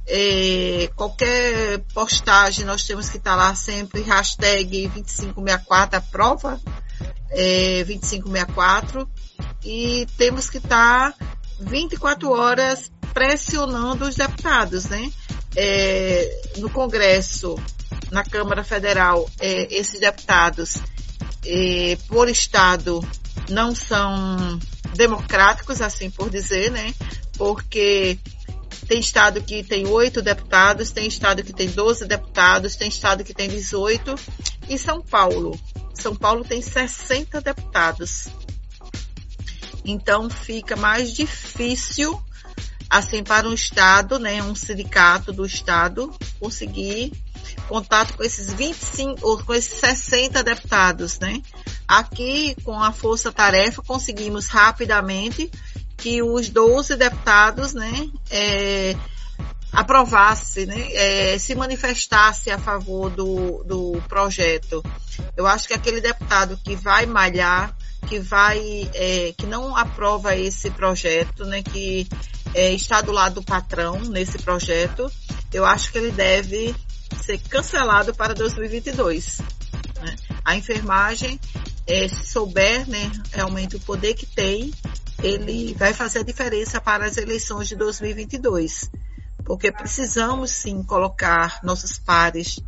É, 0.06 0.90
qualquer 0.96 1.80
postagem 1.94 2.66
nós 2.66 2.84
temos 2.84 3.10
que 3.10 3.18
estar 3.18 3.36
lá 3.36 3.56
sempre, 3.56 4.02
hashtag 4.02 4.88
2564, 4.90 5.98
aprova 5.98 6.60
é, 7.32 7.84
2564, 7.86 9.10
e 9.64 10.06
temos 10.18 10.50
que 10.50 10.58
estar 10.58 11.16
24 11.60 12.32
horas 12.32 12.92
pressionando 13.14 14.06
os 14.06 14.16
deputados, 14.16 14.86
né? 14.86 15.12
É, 15.56 16.42
no 16.58 16.70
Congresso, 16.70 17.56
na 18.12 18.24
Câmara 18.24 18.64
Federal, 18.64 19.30
é, 19.40 19.68
esses 19.74 20.00
deputados, 20.00 20.78
é, 21.46 21.98
por 22.08 22.28
Estado, 22.28 23.08
não 23.50 23.76
são 23.76 24.60
democráticos, 24.96 25.82
assim 25.82 26.10
por 26.10 26.30
dizer, 26.30 26.72
né? 26.72 26.94
Porque 27.38 28.18
tem 28.88 29.00
Estado 29.00 29.42
que 29.42 29.64
tem 29.64 29.88
oito 29.88 30.22
deputados, 30.22 30.92
tem 30.92 31.08
Estado 31.08 31.44
que 31.44 31.54
tem 31.54 31.70
12 31.70 32.06
deputados, 32.06 32.76
tem 32.76 32.88
Estado 32.88 33.24
que 33.24 33.34
tem 33.34 33.50
18, 33.50 34.16
e 34.70 34.78
São 34.78 35.02
Paulo. 35.02 35.60
São 35.94 36.16
Paulo 36.16 36.44
tem 36.44 36.62
60 36.62 37.42
deputados. 37.42 38.28
Então 39.86 40.30
fica 40.30 40.76
mais 40.76 41.14
difícil 41.14 42.22
assim 42.90 43.24
para 43.24 43.48
um 43.48 43.54
estado, 43.54 44.20
né, 44.20 44.44
um 44.44 44.54
sindicato 44.54 45.34
do 45.34 45.46
estado 45.46 46.14
conseguir 46.40 47.12
contato 47.68 48.16
com 48.16 48.24
esses 48.24 48.54
25 48.54 49.28
ou 49.28 49.44
com 49.44 49.54
esses 49.54 49.80
60 49.80 50.44
deputados, 50.44 51.20
né? 51.20 51.42
Aqui 51.88 52.56
com 52.64 52.80
a 52.80 52.92
Força 52.92 53.32
Tarefa 53.32 53.82
conseguimos 53.82 54.46
rapidamente 54.46 55.50
que 55.98 56.22
os 56.22 56.50
12 56.50 56.96
deputados, 56.96 57.74
né, 57.74 58.10
é, 58.30 58.96
aprovasse, 59.74 60.68
né, 60.68 60.94
é, 60.94 61.40
se 61.40 61.56
manifestasse 61.56 62.52
a 62.52 62.60
favor 62.60 63.10
do, 63.10 63.64
do 63.64 64.02
projeto. 64.08 64.84
Eu 65.36 65.48
acho 65.48 65.68
que 65.68 65.74
aquele 65.74 66.00
deputado 66.00 66.58
que 66.64 66.76
vai 66.76 67.08
malhar, 67.08 67.76
que 68.08 68.20
vai, 68.20 68.60
é, 68.94 69.34
que 69.36 69.48
não 69.48 69.76
aprova 69.76 70.36
esse 70.36 70.70
projeto, 70.70 71.44
né, 71.46 71.64
que 71.64 72.08
é, 72.54 72.72
está 72.72 73.02
do 73.02 73.12
lado 73.12 73.36
do 73.36 73.44
patrão 73.44 74.00
nesse 74.00 74.38
projeto, 74.38 75.12
eu 75.52 75.66
acho 75.66 75.92
que 75.92 75.98
ele 75.98 76.12
deve 76.12 76.76
ser 77.20 77.40
cancelado 77.40 78.14
para 78.14 78.36
2022. 78.36 79.40
Né? 80.00 80.16
A 80.46 80.56
enfermagem, 80.56 81.40
é, 81.88 82.08
se 82.08 82.28
souber 82.28 82.88
né, 82.88 83.12
realmente 83.32 83.76
o 83.76 83.80
poder 83.80 84.14
que 84.14 84.28
tem, 84.28 84.72
ele 85.24 85.74
vai 85.74 85.94
fazer 85.94 86.20
a 86.20 86.24
diferença 86.24 86.80
para 86.80 87.06
as 87.06 87.18
eleições 87.18 87.70
de 87.70 87.76
2022. 87.76 88.92
Porque 89.46 89.72
precisamos 89.72 90.52
sim 90.52 90.84
colocar 90.84 91.60
nossos 91.64 91.98
pares 91.98 92.60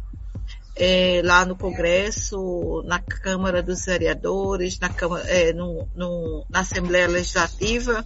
é, 0.76 1.22
lá 1.24 1.46
no 1.46 1.56
Congresso, 1.56 2.84
na 2.86 3.00
Câmara 3.00 3.64
dos 3.64 3.86
Vereadores, 3.86 4.78
na, 4.80 4.90
Câmara, 4.90 5.24
é, 5.28 5.54
no, 5.54 5.88
no, 5.96 6.46
na 6.50 6.60
Assembleia 6.60 7.08
Legislativa, 7.08 8.04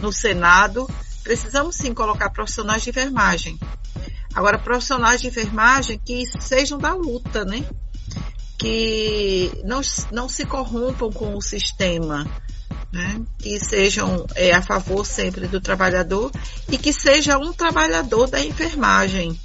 no 0.00 0.12
Senado. 0.12 0.88
Precisamos 1.22 1.76
sim 1.76 1.94
colocar 1.94 2.30
profissionais 2.30 2.82
de 2.82 2.90
enfermagem. 2.90 3.58
Agora, 4.34 4.58
profissionais 4.58 5.20
de 5.20 5.28
enfermagem 5.28 5.98
que 5.98 6.24
sejam 6.40 6.78
da 6.78 6.94
luta, 6.94 7.44
né? 7.44 7.64
que 8.60 9.50
não, 9.64 9.80
não 10.12 10.28
se 10.28 10.44
corrompam 10.44 11.10
com 11.10 11.34
o 11.34 11.40
sistema, 11.40 12.26
né? 12.92 13.20
que 13.38 13.58
sejam 13.60 14.26
é, 14.34 14.52
a 14.52 14.62
favor 14.62 15.04
sempre 15.06 15.46
do 15.46 15.60
trabalhador 15.60 16.30
e 16.70 16.76
que 16.76 16.92
seja 16.92 17.38
um 17.38 17.52
trabalhador 17.52 18.28
da 18.28 18.44
enfermagem 18.44 19.38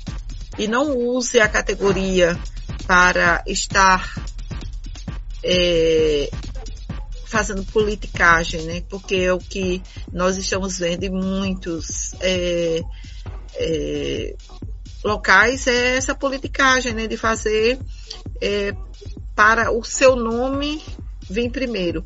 e 0.57 0.67
não 0.67 0.97
use 0.97 1.39
a 1.39 1.47
categoria 1.47 2.39
para 2.87 3.43
estar 3.45 4.15
é, 5.43 6.29
fazendo 7.25 7.63
politicagem, 7.65 8.61
né? 8.63 8.81
Porque 8.89 9.15
é 9.15 9.33
o 9.33 9.39
que 9.39 9.81
nós 10.11 10.37
estamos 10.37 10.79
vendo 10.79 11.03
em 11.03 11.09
muitos 11.09 12.13
é, 12.21 12.81
é, 13.55 14.35
locais 15.03 15.67
é 15.67 15.97
essa 15.97 16.15
politicagem, 16.15 16.93
né? 16.93 17.07
De 17.07 17.17
fazer 17.17 17.77
é, 18.41 18.73
para 19.35 19.71
o 19.71 19.83
seu 19.83 20.15
nome 20.15 20.81
vir 21.29 21.51
primeiro. 21.51 22.05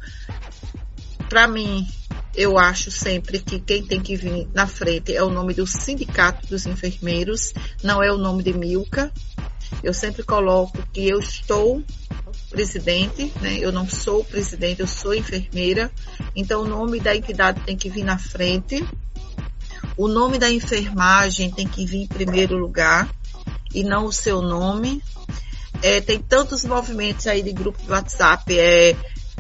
Para 1.30 1.48
mim, 1.48 1.88
eu 2.36 2.58
acho 2.58 2.90
sempre 2.90 3.38
que 3.38 3.60
quem 3.60 3.84
tem 3.84 4.02
que 4.02 4.16
vir 4.16 4.48
na 4.52 4.66
frente 4.66 5.16
é 5.16 5.24
o 5.24 5.30
nome 5.30 5.54
do 5.54 5.68
Sindicato 5.68 6.48
dos 6.48 6.66
Enfermeiros, 6.66 7.54
não 7.84 8.02
é 8.02 8.12
o 8.12 8.18
nome 8.18 8.42
de 8.42 8.52
Milka. 8.52 9.12
Eu 9.84 9.94
sempre 9.94 10.24
coloco 10.24 10.82
que 10.92 11.08
eu 11.08 11.20
estou 11.20 11.84
presidente, 12.50 13.32
né? 13.42 13.58
Eu 13.60 13.72
não 13.72 13.88
sou 13.88 14.24
presidente, 14.24 14.82
eu 14.82 14.88
sou 14.88 15.14
enfermeira. 15.14 15.92
Então 16.36 16.64
o 16.64 16.68
nome 16.68 17.00
da 17.00 17.16
entidade 17.16 17.62
tem 17.62 17.78
que 17.78 17.90
vir 17.90 18.04
na 18.04 18.18
frente. 18.18 18.84
O 19.96 20.08
nome 20.08 20.40
da 20.40 20.50
enfermagem 20.50 21.52
tem 21.52 21.68
que 21.68 21.86
vir 21.86 22.04
em 22.04 22.08
primeiro 22.08 22.58
lugar 22.58 23.08
e 23.74 23.84
não 23.84 24.06
o 24.06 24.12
seu 24.12 24.42
nome. 24.42 25.04
É, 25.84 26.02
tem 26.02 26.20
tantos 26.20 26.66
movimentos 26.66 27.28
aí 27.28 27.44
de 27.44 27.54
grupo 27.54 27.82
de 27.82 27.92
WhatsApp, 27.92 28.58
é 28.58 28.96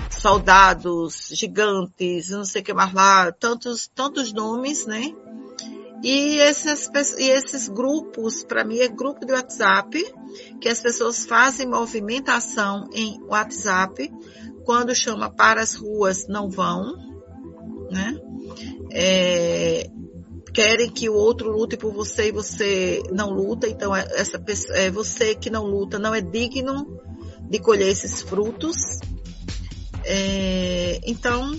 soldados, 0.10 1.30
gigantes, 1.32 2.30
não 2.30 2.46
sei 2.46 2.62
o 2.62 2.66
que 2.66 2.74
mais 2.74 2.94
lá, 2.94 3.32
tantos, 3.32 3.88
tantos 3.94 4.34
nomes, 4.34 4.86
né? 4.86 5.13
E 6.04 6.38
esses, 6.38 6.89
e 7.18 7.30
esses 7.30 7.68
grupos, 7.68 8.44
para 8.44 8.63
mim, 8.63 8.80
é 8.80 8.88
grupo 8.88 9.25
de 9.25 9.34
WhatsApp, 9.34 10.13
que 10.62 10.70
as 10.70 10.80
pessoas 10.80 11.25
fazem 11.25 11.68
movimentação 11.68 12.89
em 12.94 13.22
WhatsApp, 13.24 14.10
quando 14.63 14.96
chama 14.96 15.30
para 15.30 15.62
as 15.62 15.75
ruas 15.75 16.28
não 16.28 16.50
vão, 16.50 16.96
né? 17.92 18.18
É, 18.92 19.89
querem 20.54 20.89
que 20.89 21.10
o 21.10 21.13
outro 21.13 21.51
lute 21.51 21.78
por 21.78 21.94
você 21.94 22.30
e 22.30 22.32
você 22.32 23.04
não 23.12 23.30
luta, 23.30 23.68
então 23.68 23.96
é, 23.96 24.08
essa 24.16 24.39
pessoa, 24.39 24.78
é 24.78 24.89
você 24.89 25.36
que 25.36 25.50
não 25.50 25.66
luta 25.66 26.00
não 26.00 26.13
é 26.13 26.22
digno 26.22 27.00
de 27.50 27.60
colher 27.60 27.89
esses 27.89 28.22
frutos. 28.22 29.00
É, 30.12 31.00
então 31.06 31.56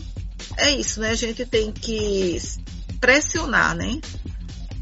é 0.57 0.73
isso, 0.73 1.01
né? 1.01 1.11
A 1.11 1.15
gente 1.15 1.47
tem 1.47 1.71
que 1.71 2.37
pressionar, 3.01 3.77
né? 3.77 4.01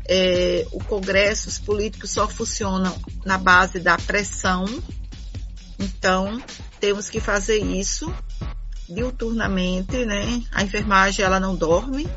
É, 0.09 0.67
o 0.73 0.83
Congresso, 0.83 1.51
os 1.51 1.59
políticos 1.59 2.11
só 2.11 2.27
funcionam 2.27 2.99
na 3.27 3.37
base 3.37 3.79
da 3.79 3.99
pressão. 3.99 4.65
Então, 5.79 6.43
temos 6.81 7.11
que 7.11 7.21
fazer 7.21 7.59
isso 7.59 8.11
diuturnamente, 8.89 10.07
né? 10.07 10.43
A 10.51 10.63
enfermagem, 10.63 11.23
ela 11.23 11.39
não 11.39 11.55
dorme. 11.55 12.09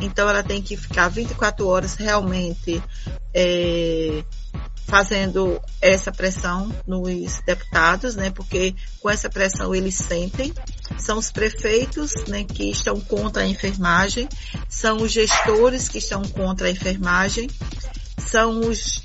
Então, 0.00 0.28
ela 0.28 0.42
tem 0.42 0.60
que 0.60 0.76
ficar 0.76 1.08
24 1.08 1.68
horas 1.68 1.94
realmente 1.94 2.82
é, 3.32 4.24
fazendo 4.86 5.60
essa 5.80 6.10
pressão 6.10 6.74
nos 6.84 7.40
deputados, 7.46 8.16
né? 8.16 8.30
Porque 8.30 8.74
com 9.00 9.08
essa 9.08 9.30
pressão 9.30 9.72
eles 9.72 9.94
sentem. 9.94 10.52
São 10.98 11.18
os 11.18 11.30
prefeitos, 11.30 12.12
né, 12.28 12.44
que 12.44 12.70
estão 12.70 13.00
contra 13.00 13.42
a 13.42 13.46
enfermagem, 13.46 14.28
são 14.68 14.98
os 14.98 15.12
gestores 15.12 15.88
que 15.88 15.98
estão 15.98 16.22
contra 16.22 16.68
a 16.68 16.70
enfermagem, 16.70 17.48
são 18.18 18.60
os 18.60 19.04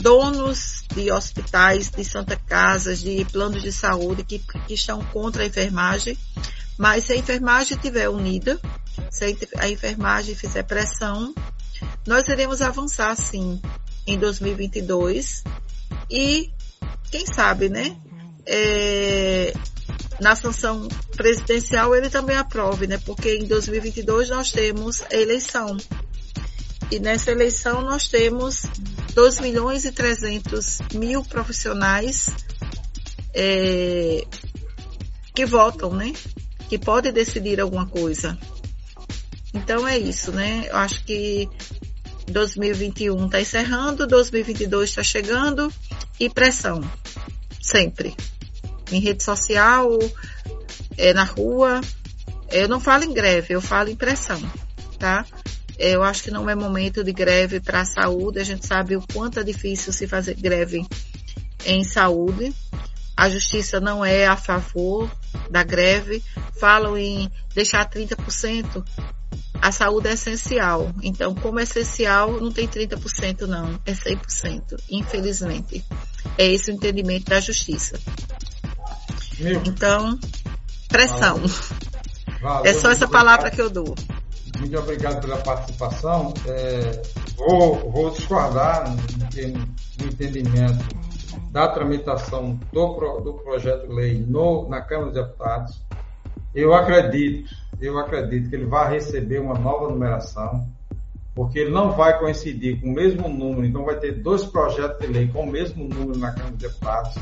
donos 0.00 0.84
de 0.94 1.10
hospitais, 1.10 1.90
de 1.90 2.04
santa 2.04 2.36
casas, 2.36 3.00
de 3.00 3.24
planos 3.26 3.62
de 3.62 3.72
saúde 3.72 4.24
que, 4.24 4.38
que 4.38 4.74
estão 4.74 5.02
contra 5.06 5.42
a 5.42 5.46
enfermagem. 5.46 6.16
Mas 6.78 7.04
se 7.04 7.12
a 7.12 7.16
enfermagem 7.16 7.76
estiver 7.76 8.08
unida, 8.08 8.60
se 9.10 9.36
a 9.58 9.68
enfermagem 9.68 10.34
fizer 10.34 10.62
pressão, 10.62 11.34
nós 12.06 12.28
iremos 12.28 12.62
avançar 12.62 13.14
sim 13.16 13.60
em 14.06 14.18
2022 14.18 15.44
e 16.10 16.50
quem 17.10 17.26
sabe, 17.26 17.68
né? 17.68 17.96
É, 18.44 18.71
na 20.22 20.36
sanção 20.36 20.86
presidencial 21.16 21.94
ele 21.94 22.08
também 22.08 22.36
aprove, 22.36 22.86
né? 22.86 22.96
Porque 23.04 23.34
em 23.34 23.44
2022 23.44 24.30
nós 24.30 24.52
temos 24.52 25.02
a 25.02 25.16
eleição. 25.16 25.76
E 26.90 27.00
nessa 27.00 27.32
eleição 27.32 27.82
nós 27.82 28.06
temos 28.06 28.62
2 29.14 29.40
milhões 29.40 29.84
e 29.84 29.90
300 29.90 30.78
mil 30.94 31.24
profissionais 31.24 32.30
é, 33.34 34.24
que 35.34 35.44
votam, 35.44 35.92
né? 35.92 36.12
Que 36.68 36.78
podem 36.78 37.12
decidir 37.12 37.60
alguma 37.60 37.86
coisa. 37.86 38.38
Então 39.52 39.86
é 39.86 39.98
isso, 39.98 40.30
né? 40.30 40.66
Eu 40.68 40.76
acho 40.76 41.04
que 41.04 41.48
2021 42.28 43.26
está 43.26 43.40
encerrando, 43.40 44.06
2022 44.06 44.90
está 44.90 45.02
chegando 45.02 45.72
e 46.20 46.30
pressão, 46.30 46.80
sempre. 47.60 48.14
Em 48.92 49.00
rede 49.00 49.22
social, 49.22 49.88
é, 50.96 51.12
na 51.12 51.24
rua. 51.24 51.80
Eu 52.50 52.68
não 52.68 52.78
falo 52.78 53.04
em 53.04 53.12
greve, 53.12 53.54
eu 53.54 53.60
falo 53.60 53.88
em 53.88 53.96
pressão, 53.96 54.40
tá? 54.98 55.24
Eu 55.78 56.02
acho 56.02 56.22
que 56.22 56.30
não 56.30 56.48
é 56.48 56.54
momento 56.54 57.02
de 57.02 57.12
greve 57.12 57.58
para 57.60 57.80
a 57.80 57.84
saúde. 57.84 58.38
A 58.38 58.44
gente 58.44 58.66
sabe 58.66 58.94
o 58.94 59.02
quanto 59.12 59.40
é 59.40 59.42
difícil 59.42 59.92
se 59.92 60.06
fazer 60.06 60.34
greve 60.34 60.86
em 61.64 61.82
saúde. 61.82 62.54
A 63.16 63.28
justiça 63.28 63.80
não 63.80 64.04
é 64.04 64.26
a 64.26 64.36
favor 64.36 65.10
da 65.50 65.62
greve. 65.62 66.22
Falam 66.60 66.96
em 66.96 67.30
deixar 67.54 67.88
30% 67.88 68.84
a 69.62 69.70
saúde 69.70 70.08
é 70.08 70.14
essencial. 70.14 70.92
Então, 71.04 71.36
como 71.36 71.60
é 71.60 71.62
essencial, 71.62 72.40
não 72.40 72.50
tem 72.50 72.66
30% 72.66 73.42
não, 73.42 73.78
é 73.86 73.92
100%, 73.92 74.80
infelizmente. 74.90 75.84
É 76.36 76.48
esse 76.48 76.72
o 76.72 76.74
entendimento 76.74 77.26
da 77.30 77.38
justiça. 77.38 77.96
Meu. 79.42 79.60
Então, 79.66 80.18
pressão. 80.88 81.40
Valeu. 82.40 82.70
É 82.70 82.74
só 82.74 82.90
essa 82.90 83.08
palavra 83.08 83.50
que 83.50 83.60
eu 83.60 83.68
dou. 83.68 83.94
Muito 84.58 84.78
obrigado 84.78 85.20
pela 85.20 85.38
participação. 85.38 86.32
É, 86.46 87.02
vou, 87.36 87.90
vou 87.90 88.10
discordar 88.10 88.84
no 88.88 90.06
entendimento 90.06 90.84
da 91.50 91.68
tramitação 91.68 92.58
do, 92.72 93.20
do 93.20 93.34
projeto 93.34 93.88
de 93.88 93.94
lei 93.94 94.24
no, 94.26 94.68
na 94.68 94.80
Câmara 94.80 95.10
dos 95.10 95.22
Deputados. 95.22 95.82
Eu 96.54 96.74
acredito 96.74 97.48
eu 97.82 97.98
acredito 97.98 98.48
que 98.48 98.54
ele 98.54 98.66
vai 98.66 98.92
receber 98.92 99.40
uma 99.40 99.58
nova 99.58 99.90
numeração, 99.90 100.68
porque 101.34 101.58
ele 101.58 101.70
não 101.70 101.90
vai 101.90 102.16
coincidir 102.16 102.80
com 102.80 102.88
o 102.88 102.94
mesmo 102.94 103.28
número, 103.28 103.66
então 103.66 103.84
vai 103.84 103.98
ter 103.98 104.22
dois 104.22 104.44
projetos 104.44 105.00
de 105.00 105.12
lei 105.12 105.26
com 105.26 105.42
o 105.42 105.50
mesmo 105.50 105.88
número 105.88 106.16
na 106.16 106.30
Câmara 106.30 106.52
de 106.52 106.68
Deputados. 106.68 107.14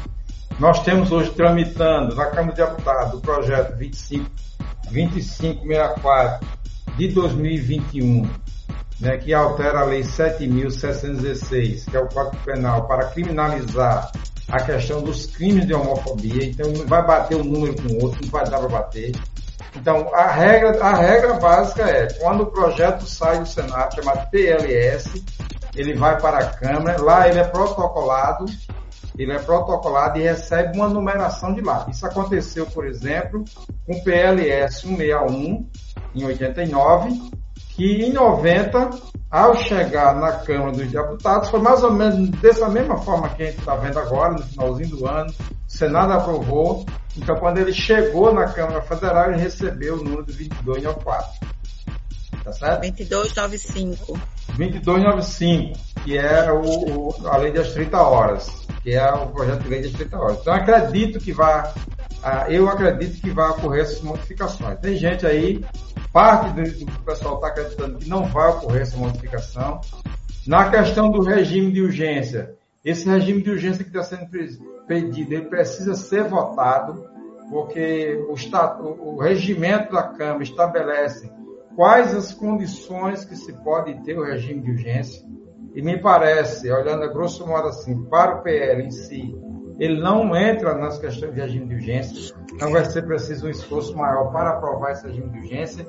Nós 0.61 0.83
temos 0.83 1.11
hoje 1.11 1.31
tramitando 1.31 2.15
na 2.15 2.27
Câmara 2.27 2.53
de 2.53 2.63
Deputados 2.63 3.15
o 3.15 3.21
projeto 3.23 3.75
25, 3.79 4.31
2564 4.91 6.47
de 6.99 7.09
2021, 7.09 8.31
né, 9.01 9.17
que 9.17 9.33
altera 9.33 9.81
a 9.81 9.85
Lei 9.85 10.03
7.716, 10.03 11.91
que 11.91 11.97
é 11.97 12.01
o 12.01 12.07
Código 12.09 12.37
Penal, 12.45 12.87
para 12.87 13.07
criminalizar 13.07 14.13
a 14.49 14.61
questão 14.61 15.03
dos 15.03 15.25
crimes 15.25 15.67
de 15.67 15.73
homofobia. 15.73 16.45
Então, 16.45 16.71
não 16.71 16.87
vai 16.87 17.07
bater 17.07 17.39
um 17.39 17.45
número 17.45 17.75
com 17.77 17.95
o 17.95 18.05
outro, 18.05 18.21
não 18.23 18.31
vai 18.31 18.45
dar 18.45 18.59
para 18.59 18.69
bater. 18.69 19.13
Então, 19.75 20.15
a 20.15 20.27
regra, 20.27 20.85
a 20.85 20.95
regra 20.95 21.33
básica 21.35 21.89
é, 21.89 22.13
quando 22.19 22.43
o 22.43 22.47
projeto 22.51 23.07
sai 23.07 23.39
do 23.39 23.47
Senado, 23.47 23.95
chamado 23.95 24.29
PLS, 24.29 25.25
ele 25.75 25.95
vai 25.95 26.21
para 26.21 26.39
a 26.41 26.47
Câmara, 26.51 27.01
lá 27.01 27.27
ele 27.27 27.39
é 27.39 27.45
protocolado, 27.45 28.45
ele 29.23 29.33
é 29.33 29.39
protocolado 29.39 30.19
e 30.19 30.23
recebe 30.23 30.77
uma 30.79 30.89
numeração 30.89 31.53
de 31.53 31.61
lá. 31.61 31.87
Isso 31.91 32.07
aconteceu, 32.07 32.67
por 32.67 32.87
exemplo, 32.87 33.45
com 33.87 33.93
o 33.93 34.03
PLS 34.03 34.81
161, 34.81 35.69
em 36.15 36.25
89, 36.25 37.21
que 37.71 38.03
em 38.03 38.13
90, 38.13 38.91
ao 39.31 39.55
chegar 39.57 40.15
na 40.17 40.33
Câmara 40.33 40.73
dos 40.73 40.91
Deputados, 40.91 41.51
foi 41.51 41.61
mais 41.61 41.83
ou 41.83 41.93
menos 41.93 42.31
dessa 42.41 42.69
mesma 42.69 42.99
forma 42.99 43.29
que 43.29 43.43
a 43.43 43.47
gente 43.47 43.59
está 43.59 43.77
vendo 43.77 43.99
agora, 43.99 44.33
no 44.33 44.43
finalzinho 44.43 44.89
do 44.89 45.07
ano, 45.07 45.31
o 45.31 45.71
Senado 45.71 46.13
aprovou, 46.13 46.85
então, 47.17 47.37
quando 47.37 47.59
ele 47.59 47.73
chegou 47.73 48.33
na 48.33 48.47
Câmara 48.47 48.81
Federal, 48.83 49.31
ele 49.31 49.43
recebeu 49.43 49.95
o 49.95 50.05
número 50.05 50.25
de 50.25 50.49
2294. 50.49 51.41
Tá 52.45 52.53
certo? 52.53 52.81
2295. 52.81 54.19
2295, 54.57 55.79
que 56.05 56.17
é 56.17 56.51
o, 56.51 56.61
o, 56.63 57.29
a 57.29 57.37
lei 57.37 57.53
das 57.53 57.73
30 57.73 58.01
horas. 58.01 58.67
Que 58.83 58.95
é 58.95 59.13
o 59.13 59.27
projeto 59.29 59.63
de 59.63 59.69
lei 59.69 59.83
de 59.83 59.93
30 59.93 60.19
horas. 60.19 60.39
Então, 60.41 60.55
acredito 60.55 61.19
que 61.19 61.33
vai, 61.33 61.73
ah, 62.23 62.47
eu 62.51 62.69
acredito 62.69 63.21
que 63.21 63.31
vai 63.31 63.51
ocorrer 63.51 63.83
essas 63.83 64.01
modificações. 64.01 64.79
Tem 64.81 64.97
gente 64.97 65.27
aí, 65.27 65.65
parte 66.13 66.51
do, 66.55 66.87
do 66.87 67.01
pessoal 67.03 67.37
está 67.37 67.49
acreditando 67.49 67.99
que 67.99 68.09
não 68.09 68.25
vai 68.27 68.51
ocorrer 68.51 68.83
essa 68.83 68.97
modificação. 68.97 69.81
Na 70.47 70.71
questão 70.71 71.11
do 71.11 71.23
regime 71.23 71.71
de 71.73 71.83
urgência, 71.83 72.55
esse 72.85 73.07
regime 73.07 73.43
de 73.43 73.51
urgência 73.51 73.85
que 73.85 73.91
está 73.91 74.03
sendo 74.03 74.29
pedido, 74.87 75.35
ele 75.35 75.45
precisa 75.45 75.95
ser 75.95 76.25
votado, 76.25 77.07
porque 77.51 78.25
o, 78.29 78.35
estado, 78.35 78.85
o 78.87 79.19
regimento 79.19 79.93
da 79.93 80.05
Câmara 80.05 80.43
estabelece 80.43 81.31
quais 81.77 82.15
as 82.15 82.33
condições 82.33 83.25
que 83.25 83.37
se 83.37 83.53
pode 83.53 83.95
ter 84.03 84.19
o 84.19 84.25
regime 84.25 84.63
de 84.63 84.71
urgência. 84.71 85.23
E 85.75 85.83
me 85.83 85.99
parece, 85.99 86.71
olhando 86.71 87.05
a 87.05 87.09
grosso 87.09 87.47
modo 87.47 87.69
assim, 87.69 88.05
para 88.05 88.37
o 88.37 88.43
PL 88.43 88.83
em 88.83 88.91
si, 88.91 89.35
ele 89.79 90.01
não 90.01 90.37
entra 90.37 90.75
nas 90.75 90.99
questões 90.99 91.33
de 91.33 91.41
regime 91.41 91.67
de 91.67 91.75
urgência, 91.75 92.35
então 92.53 92.71
vai 92.71 92.85
ser 92.85 93.03
preciso 93.07 93.47
um 93.47 93.51
esforço 93.51 93.97
maior 93.97 94.31
para 94.31 94.51
aprovar 94.51 94.93
esse 94.93 95.07
regime 95.07 95.31
de 95.31 95.39
urgência. 95.39 95.87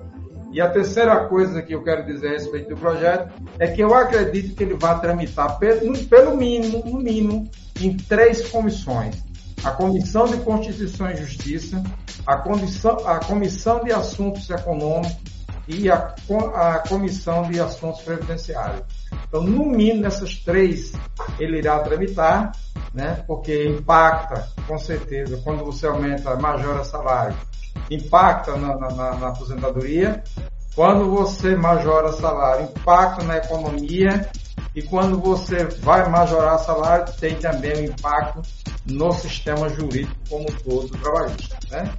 E 0.54 0.62
a 0.62 0.70
terceira 0.70 1.28
coisa 1.28 1.62
que 1.62 1.74
eu 1.74 1.84
quero 1.84 2.06
dizer 2.06 2.30
a 2.30 2.32
respeito 2.32 2.70
do 2.70 2.78
projeto 2.78 3.34
é 3.58 3.68
que 3.68 3.82
eu 3.82 3.94
acredito 3.94 4.56
que 4.56 4.64
ele 4.64 4.76
vai 4.76 5.00
tramitar 5.00 5.58
pelo, 5.58 5.98
pelo 6.06 6.36
mínimo, 6.36 6.84
no 6.86 7.00
mínimo, 7.00 7.50
em 7.80 7.96
três 7.98 8.50
comissões. 8.50 9.24
A 9.64 9.72
Comissão 9.72 10.26
de 10.26 10.38
Constituição 10.38 11.10
e 11.12 11.16
Justiça, 11.16 11.82
a 12.26 12.38
Comissão, 12.38 12.98
a 13.06 13.20
Comissão 13.20 13.84
de 13.84 13.92
Assuntos 13.92 14.50
Econômicos 14.50 15.18
e 15.68 15.90
a, 15.90 16.16
a 16.56 16.80
Comissão 16.80 17.44
de 17.44 17.60
Assuntos 17.60 18.02
Previdenciários. 18.02 19.01
Então, 19.32 19.44
no 19.44 19.66
mínimo, 19.66 20.02
nessas 20.02 20.36
três, 20.36 20.92
ele 21.40 21.60
irá 21.60 21.80
tramitar, 21.80 22.52
né? 22.94 23.24
porque 23.26 23.66
impacta, 23.66 24.46
com 24.68 24.78
certeza, 24.78 25.40
quando 25.42 25.64
você 25.64 25.88
aumenta, 25.88 26.36
majora 26.36 26.84
salário, 26.84 27.38
impacta 27.90 28.58
na, 28.58 28.76
na, 28.76 29.16
na 29.16 29.28
aposentadoria, 29.30 30.22
quando 30.76 31.10
você 31.10 31.56
majora 31.56 32.12
salário, 32.12 32.66
impacta 32.66 33.24
na 33.24 33.38
economia, 33.38 34.30
e 34.76 34.82
quando 34.82 35.18
você 35.18 35.64
vai 35.64 36.10
majorar 36.10 36.60
salário, 36.60 37.14
tem 37.18 37.36
também 37.36 37.78
um 37.78 37.86
impacto 37.86 38.42
no 38.86 39.14
sistema 39.14 39.70
jurídico 39.70 40.16
como 40.30 40.46
todo 40.60 40.90
trabalhista. 40.90 41.58
Né? 41.70 41.94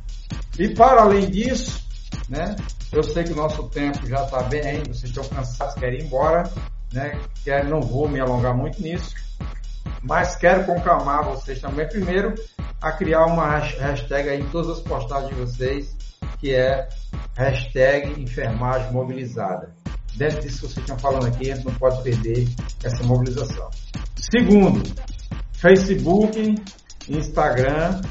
E 0.59 0.69
para 0.69 1.01
além 1.01 1.31
disso, 1.31 1.83
né, 2.29 2.57
eu 2.93 3.03
sei 3.03 3.25
que 3.25 3.33
o 3.33 3.37
nosso 3.37 3.63
tempo 3.69 4.07
já 4.07 4.23
está 4.23 4.43
bem, 4.43 4.83
vocês 4.83 5.05
estão 5.05 5.25
cansados, 5.25 5.75
querem 5.77 6.01
ir 6.01 6.05
embora, 6.05 6.51
né? 6.93 7.19
Quero, 7.45 7.69
não 7.69 7.81
vou 7.81 8.09
me 8.09 8.21
alongar 8.21 8.57
muito 8.57 8.81
nisso, 8.81 9.15
mas 10.03 10.37
quero 10.37 10.65
conclamar 10.65 11.25
vocês 11.25 11.61
também, 11.61 11.89
primeiro, 11.89 12.35
a 12.81 12.93
criar 12.93 13.27
uma 13.27 13.59
hashtag 13.59 14.29
aí 14.29 14.41
em 14.41 14.49
todas 14.49 14.79
as 14.79 14.81
postagens 14.81 15.31
de 15.31 15.41
vocês, 15.41 15.97
que 16.39 16.55
é 16.55 16.89
hashtag 17.37 18.21
enfermagem 18.21 18.93
mobilizada. 18.93 19.75
Dentro 20.15 20.43
disso 20.43 20.61
que 20.61 20.67
vocês 20.67 20.79
estão 20.79 20.99
falando 20.99 21.27
aqui, 21.27 21.51
a 21.51 21.55
gente 21.55 21.67
não 21.67 21.75
pode 21.75 22.03
perder 22.03 22.49
essa 22.85 23.03
mobilização. 23.05 23.71
Segundo, 24.17 24.83
Facebook, 25.53 26.55
Instagram, 27.09 28.03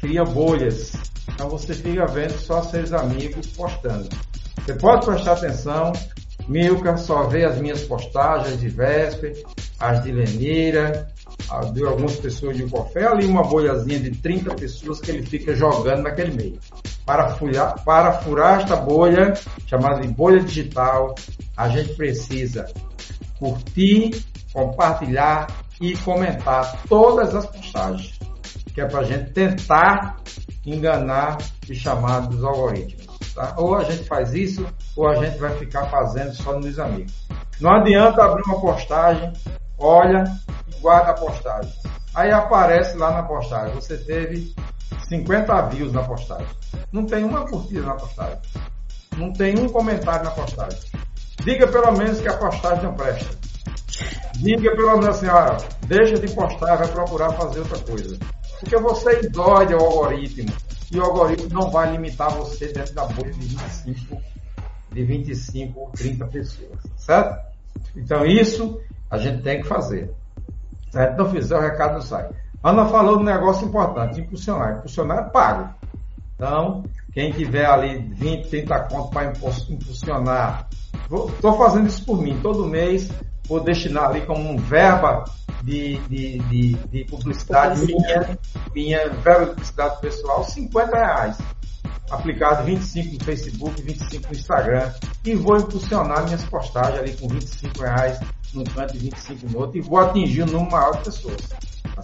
cria 0.00 0.24
bolhas 0.24 0.92
então 1.40 1.48
você 1.48 1.72
fica 1.72 2.06
vendo 2.06 2.38
só 2.38 2.62
seus 2.62 2.92
amigos 2.92 3.46
postando. 3.46 4.08
Você 4.58 4.74
pode 4.74 5.06
prestar 5.06 5.32
atenção, 5.32 5.90
Milka 6.48 6.96
só 6.96 7.24
vê 7.24 7.44
as 7.44 7.58
minhas 7.58 7.82
postagens 7.82 8.60
de 8.60 8.68
Vesper, 8.68 9.42
as 9.78 10.02
de 10.02 10.12
Lenira, 10.12 11.08
de 11.72 11.84
algumas 11.84 12.16
pessoas 12.16 12.56
de 12.56 12.64
Cofé, 12.64 13.06
ali 13.06 13.26
uma 13.26 13.42
bolhazinha 13.42 13.98
de 13.98 14.10
30 14.10 14.54
pessoas 14.54 15.00
que 15.00 15.10
ele 15.10 15.24
fica 15.24 15.54
jogando 15.54 16.02
naquele 16.02 16.34
meio. 16.34 16.58
Para 17.04 17.34
furar, 17.34 17.82
para 17.84 18.12
furar 18.20 18.60
esta 18.60 18.76
bolha, 18.76 19.34
chamada 19.66 20.00
de 20.00 20.08
bolha 20.08 20.40
digital, 20.40 21.14
a 21.56 21.68
gente 21.68 21.94
precisa 21.94 22.66
curtir, 23.38 24.24
compartilhar 24.52 25.48
e 25.80 25.96
comentar 25.98 26.82
todas 26.88 27.34
as 27.34 27.46
postagens, 27.46 28.18
que 28.74 28.80
é 28.80 28.86
para 28.86 29.00
a 29.00 29.04
gente 29.04 29.32
tentar 29.32 30.18
enganar 30.64 31.38
e 31.68 31.74
chamar 31.74 32.20
dos 32.20 32.42
algoritmos. 32.44 33.06
Tá? 33.34 33.54
Ou 33.56 33.76
a 33.76 33.84
gente 33.84 34.04
faz 34.04 34.34
isso, 34.34 34.66
ou 34.96 35.08
a 35.08 35.16
gente 35.16 35.38
vai 35.38 35.56
ficar 35.56 35.86
fazendo 35.86 36.34
só 36.34 36.58
nos 36.58 36.78
amigos. 36.78 37.12
Não 37.60 37.72
adianta 37.72 38.24
abrir 38.24 38.42
uma 38.46 38.60
postagem, 38.60 39.32
olha 39.78 40.24
e 40.68 40.80
guarda 40.80 41.10
a 41.10 41.14
postagem. 41.14 41.72
Aí 42.14 42.30
aparece 42.30 42.96
lá 42.96 43.12
na 43.12 43.22
postagem, 43.22 43.74
você 43.74 43.96
teve 43.96 44.54
50 45.08 45.62
views 45.68 45.92
na 45.92 46.02
postagem. 46.02 46.46
Não 46.92 47.06
tem 47.06 47.24
uma 47.24 47.46
curtida 47.46 47.82
na 47.82 47.94
postagem. 47.94 48.38
Não 49.16 49.32
tem 49.32 49.58
um 49.58 49.68
comentário 49.68 50.24
na 50.24 50.30
postagem. 50.30 50.80
Diga 51.44 51.66
pelo 51.68 51.92
menos 51.92 52.20
que 52.20 52.28
a 52.28 52.36
postagem 52.36 52.84
não 52.84 52.94
presta. 52.94 53.38
Diga 54.36 54.74
pelo 54.74 54.98
menos 54.98 55.08
assim, 55.08 55.26
ó, 55.28 55.56
deixa 55.86 56.18
de 56.18 56.34
postar, 56.34 56.76
vai 56.76 56.88
procurar 56.88 57.32
fazer 57.32 57.60
outra 57.60 57.78
coisa. 57.80 58.18
Porque 58.60 58.76
você 58.76 59.26
endóide 59.26 59.74
o 59.74 59.80
algoritmo 59.80 60.52
e 60.92 60.98
o 60.98 61.02
algoritmo 61.02 61.48
não 61.50 61.70
vai 61.70 61.90
limitar 61.92 62.30
você 62.30 62.68
dentro 62.68 62.94
da 62.94 63.06
bolha 63.06 63.32
de 63.32 63.40
25, 63.40 64.22
de 64.92 65.04
25 65.04 65.80
ou 65.80 65.90
30 65.90 66.26
pessoas, 66.26 66.78
certo? 66.96 67.38
Então 67.96 68.24
isso 68.26 68.80
a 69.10 69.18
gente 69.18 69.42
tem 69.42 69.62
que 69.62 69.68
fazer. 69.68 70.14
Certo? 70.90 71.16
Não 71.18 71.30
fizer, 71.30 71.56
o 71.56 71.60
recado 71.60 71.94
não 71.94 72.02
sai. 72.02 72.28
Ana 72.62 72.86
falou 72.86 73.16
de 73.16 73.22
um 73.22 73.26
negócio 73.26 73.66
importante, 73.66 74.20
impulsionar. 74.20 74.78
Impulsionar 74.78 75.18
é 75.18 75.30
pago. 75.30 75.74
Então, 76.34 76.84
quem 77.12 77.32
tiver 77.32 77.66
ali 77.66 77.98
20, 77.98 78.48
30 78.48 78.80
contos 78.80 79.10
para 79.10 79.32
impulsionar, 79.70 80.68
estou 81.02 81.56
fazendo 81.56 81.86
isso 81.86 82.04
por 82.04 82.20
mim. 82.20 82.38
Todo 82.42 82.66
mês 82.66 83.10
vou 83.46 83.60
destinar 83.60 84.10
ali 84.10 84.22
como 84.22 84.48
um 84.48 84.56
verba 84.56 85.24
de, 85.62 85.98
de, 86.08 86.38
de, 86.38 86.72
de 86.74 87.04
publicidade 87.04 87.84
minha, 87.86 88.38
minha 88.74 89.08
verba 89.08 89.46
de 89.46 89.50
publicidade 89.52 90.00
pessoal, 90.00 90.44
50 90.44 90.96
reais. 90.96 91.38
Aplicado 92.10 92.64
25 92.64 93.14
no 93.14 93.24
Facebook, 93.24 93.82
25 93.82 94.26
no 94.26 94.32
Instagram. 94.32 94.92
E 95.24 95.34
vou 95.34 95.56
impulsionar 95.56 96.24
minhas 96.24 96.44
postagens 96.44 96.98
ali 96.98 97.16
com 97.16 97.28
25 97.28 97.82
reais 97.82 98.18
num 98.52 98.64
canto 98.64 98.96
e 98.96 98.98
25 98.98 99.48
no 99.48 99.58
outro. 99.58 99.78
E 99.78 99.80
vou 99.80 99.98
atingir 99.98 100.42
um 100.42 100.46
número 100.46 100.70
maior 100.72 100.96
de 100.96 101.04
pessoas. 101.04 101.48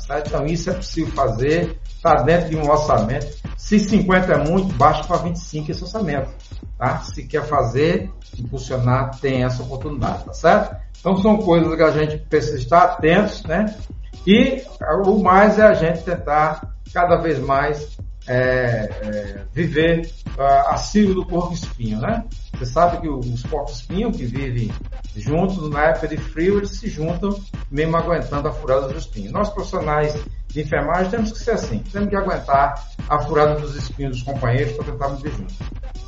Tá? 0.04 0.20
Então 0.20 0.44
isso 0.46 0.70
é 0.70 0.74
possível 0.74 1.14
fazer, 1.14 1.78
está 1.86 2.22
dentro 2.22 2.50
de 2.50 2.56
um 2.56 2.68
orçamento. 2.68 3.26
Se 3.56 3.78
50 3.78 4.32
é 4.32 4.48
muito, 4.48 4.74
baixa 4.74 5.04
para 5.04 5.18
25 5.18 5.70
esse 5.70 5.82
orçamento. 5.82 6.30
Tá? 6.78 6.98
Se 6.98 7.24
quer 7.24 7.44
fazer, 7.44 8.10
impulsionar, 8.38 9.18
tem 9.20 9.44
essa 9.44 9.62
oportunidade, 9.62 10.24
tá 10.24 10.32
certo? 10.32 10.76
Então 11.00 11.16
são 11.18 11.38
coisas 11.38 11.74
que 11.74 11.82
a 11.82 11.90
gente 11.90 12.18
precisa 12.18 12.58
estar 12.58 12.82
atentos, 12.82 13.42
né? 13.44 13.74
E 14.26 14.62
o 15.04 15.22
mais 15.22 15.58
é 15.58 15.62
a 15.62 15.74
gente 15.74 16.02
tentar 16.02 16.74
cada 16.92 17.16
vez 17.16 17.38
mais 17.38 17.96
é, 18.26 18.90
é, 19.02 19.44
viver 19.52 20.10
uh, 20.36 20.68
acima 20.70 21.14
do 21.14 21.24
porco 21.24 21.54
espinho, 21.54 22.00
né? 22.00 22.24
Você 22.52 22.66
sabe 22.66 23.00
que 23.00 23.08
os 23.08 23.42
porcos 23.42 23.80
espinho 23.80 24.10
que 24.10 24.24
vivem 24.24 24.72
juntos 25.14 25.70
na 25.70 25.84
época 25.86 26.08
de 26.08 26.16
frio, 26.16 26.58
eles 26.58 26.70
se 26.70 26.88
juntam 26.88 27.38
mesmo 27.70 27.96
aguentando 27.96 28.48
a 28.48 28.52
furada 28.52 28.88
dos 28.88 29.04
espinhos. 29.04 29.32
Nós 29.32 29.50
profissionais 29.50 30.14
de 30.48 30.62
enfermagem 30.62 31.10
temos 31.10 31.32
que 31.32 31.38
ser 31.38 31.52
assim, 31.52 31.78
temos 31.92 32.08
que 32.08 32.16
aguentar 32.16 32.82
a 33.08 33.18
furada 33.20 33.60
dos 33.60 33.76
espinhos 33.76 34.16
dos 34.16 34.22
companheiros 34.22 34.72
para 34.74 34.84
tentar 34.86 35.08
viver 35.08 35.32
juntos. 35.32 35.56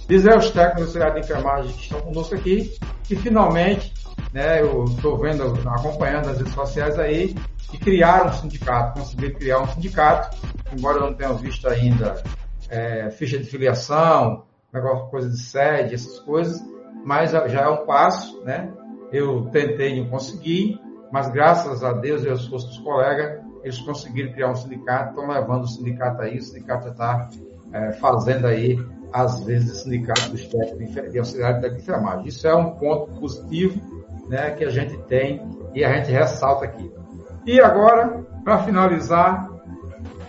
Dizer 0.08 0.32
aos 0.32 0.50
técnicos 0.50 0.94
da 0.94 1.10
de 1.10 1.20
enfermagem 1.20 1.72
que 1.72 1.82
estão 1.82 2.00
conosco 2.00 2.34
aqui 2.34 2.78
que 3.04 3.16
finalmente 3.16 3.92
né, 4.32 4.60
eu 4.60 4.84
estou 4.84 5.18
vendo, 5.18 5.58
acompanhando 5.66 6.28
as 6.28 6.38
redes 6.38 6.52
sociais 6.52 6.98
aí, 6.98 7.34
que 7.70 7.78
criaram 7.78 8.30
um 8.30 8.32
sindicato, 8.32 9.00
conseguiram 9.00 9.34
criar 9.38 9.60
um 9.60 9.68
sindicato, 9.68 10.36
embora 10.72 10.98
eu 10.98 11.02
não 11.02 11.14
tenha 11.14 11.32
visto 11.32 11.68
ainda 11.68 12.22
é, 12.68 13.10
ficha 13.10 13.38
de 13.38 13.44
filiação, 13.44 14.44
negócio, 14.72 15.06
coisa 15.06 15.28
de 15.28 15.38
sede, 15.38 15.94
essas 15.94 16.18
coisas, 16.20 16.62
mas 17.04 17.30
já 17.30 17.62
é 17.62 17.68
um 17.68 17.86
passo, 17.86 18.42
né? 18.44 18.72
Eu 19.10 19.46
tentei 19.50 20.00
não 20.00 20.10
consegui, 20.10 20.78
mas 21.10 21.28
graças 21.30 21.82
a 21.82 21.92
Deus 21.92 22.22
e 22.22 22.28
aos 22.28 22.42
esforço 22.42 22.68
dos 22.68 22.78
colegas, 22.78 23.42
eles 23.62 23.78
conseguiram 23.80 24.32
criar 24.32 24.50
um 24.50 24.56
sindicato, 24.56 25.10
estão 25.10 25.26
levando 25.26 25.64
o 25.64 25.68
sindicato 25.68 26.22
aí, 26.22 26.38
o 26.38 26.42
sindicato 26.42 26.84
já 26.84 26.90
está 26.90 27.30
é, 27.72 27.92
fazendo 27.92 28.46
aí, 28.46 28.78
às 29.12 29.42
vezes, 29.44 29.72
o 29.72 29.84
sindicato 29.84 30.30
dos 30.30 30.46
técnicos 30.46 31.12
de 31.12 31.18
auxiliares 31.18 31.60
de 31.60 31.78
enfermagem. 31.78 32.28
Isso 32.28 32.46
é 32.46 32.54
um 32.54 32.72
ponto 32.72 33.18
positivo 33.18 33.80
né, 34.28 34.50
que 34.50 34.64
a 34.64 34.70
gente 34.70 34.96
tem 35.04 35.42
e 35.74 35.82
a 35.82 35.94
gente 35.94 36.12
ressalta 36.12 36.66
aqui. 36.66 36.90
E 37.46 37.58
agora, 37.60 38.26
para 38.44 38.58
finalizar, 38.64 39.50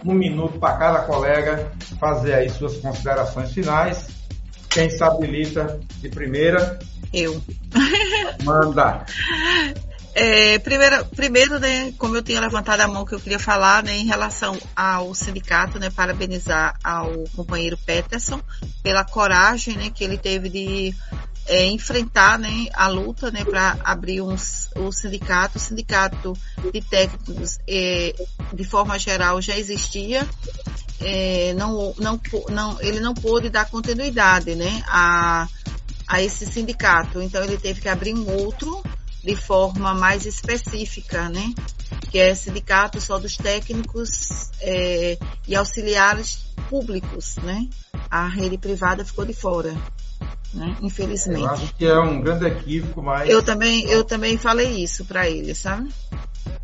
um 0.05 0.13
minuto 0.13 0.59
para 0.59 0.77
cada 0.77 0.99
colega 0.99 1.71
fazer 1.99 2.33
aí 2.33 2.49
suas 2.49 2.77
considerações 2.77 3.51
finais. 3.51 4.07
Quem 4.69 4.89
se 4.89 5.03
habilita 5.03 5.79
de 5.97 6.09
primeira? 6.09 6.79
Eu. 7.12 7.41
Manda. 8.43 9.05
É, 10.13 10.59
primeiro, 10.59 11.05
primeiro, 11.05 11.59
né, 11.59 11.93
como 11.97 12.15
eu 12.15 12.21
tinha 12.21 12.41
levantado 12.41 12.81
a 12.81 12.88
mão 12.88 13.05
que 13.05 13.13
eu 13.13 13.19
queria 13.19 13.39
falar, 13.39 13.83
né, 13.83 13.95
em 13.95 14.05
relação 14.05 14.57
ao 14.75 15.13
sindicato, 15.13 15.79
né, 15.79 15.89
parabenizar 15.89 16.75
ao 16.83 17.23
companheiro 17.35 17.77
Peterson 17.77 18.41
pela 18.83 19.05
coragem, 19.05 19.77
né, 19.77 19.89
que 19.93 20.03
ele 20.03 20.17
teve 20.17 20.49
de 20.49 20.95
é, 21.49 21.65
enfrentar, 21.65 22.38
né, 22.38 22.67
a 22.73 22.88
luta, 22.88 23.31
né, 23.31 23.43
para 23.43 23.75
abrir 23.83 24.21
um, 24.21 24.35
o 24.75 24.91
sindicato. 24.91 25.57
O 25.57 25.62
sindicato 25.62 26.33
de 26.71 26.79
técnicos, 26.79 27.57
é, 27.67 28.13
de 28.53 28.63
forma 28.63 28.97
geral, 28.99 29.41
já 29.41 29.57
existia. 29.57 30.29
É, 31.01 31.53
não, 31.57 31.93
não, 31.97 32.21
não, 32.49 32.79
ele 32.81 32.99
não 32.99 33.15
pôde 33.15 33.49
dar 33.49 33.67
continuidade, 33.67 34.53
né, 34.53 34.83
a, 34.88 35.47
a 36.07 36.21
esse 36.21 36.45
sindicato. 36.45 37.19
Então 37.19 37.43
ele 37.43 37.57
teve 37.57 37.81
que 37.81 37.89
abrir 37.89 38.13
um 38.13 38.29
outro 38.41 38.83
de 39.23 39.35
forma 39.35 39.93
mais 39.93 40.25
específica, 40.25 41.29
né? 41.29 41.53
Que 42.12 42.19
é 42.19 42.33
sindicato 42.35 43.01
só 43.01 43.17
dos 43.17 43.35
técnicos 43.35 44.51
é, 44.62 45.17
e 45.47 45.55
auxiliares 45.55 46.45
públicos, 46.69 47.35
né? 47.38 47.67
A 48.09 48.27
rede 48.27 48.57
privada 48.57 49.03
ficou 49.03 49.25
de 49.25 49.33
fora, 49.33 49.75
né? 50.53 50.75
Infelizmente. 50.81 51.41
Eu 51.41 51.49
acho 51.49 51.75
que 51.75 51.85
é 51.85 51.99
um 51.99 52.21
grande 52.21 52.45
equívoco, 52.45 53.01
mas 53.01 53.29
eu 53.29 53.43
também 53.43 53.85
eu 53.85 54.03
também 54.03 54.38
falei 54.38 54.83
isso 54.83 55.05
para 55.05 55.29
ele, 55.29 55.53
sabe? 55.53 55.89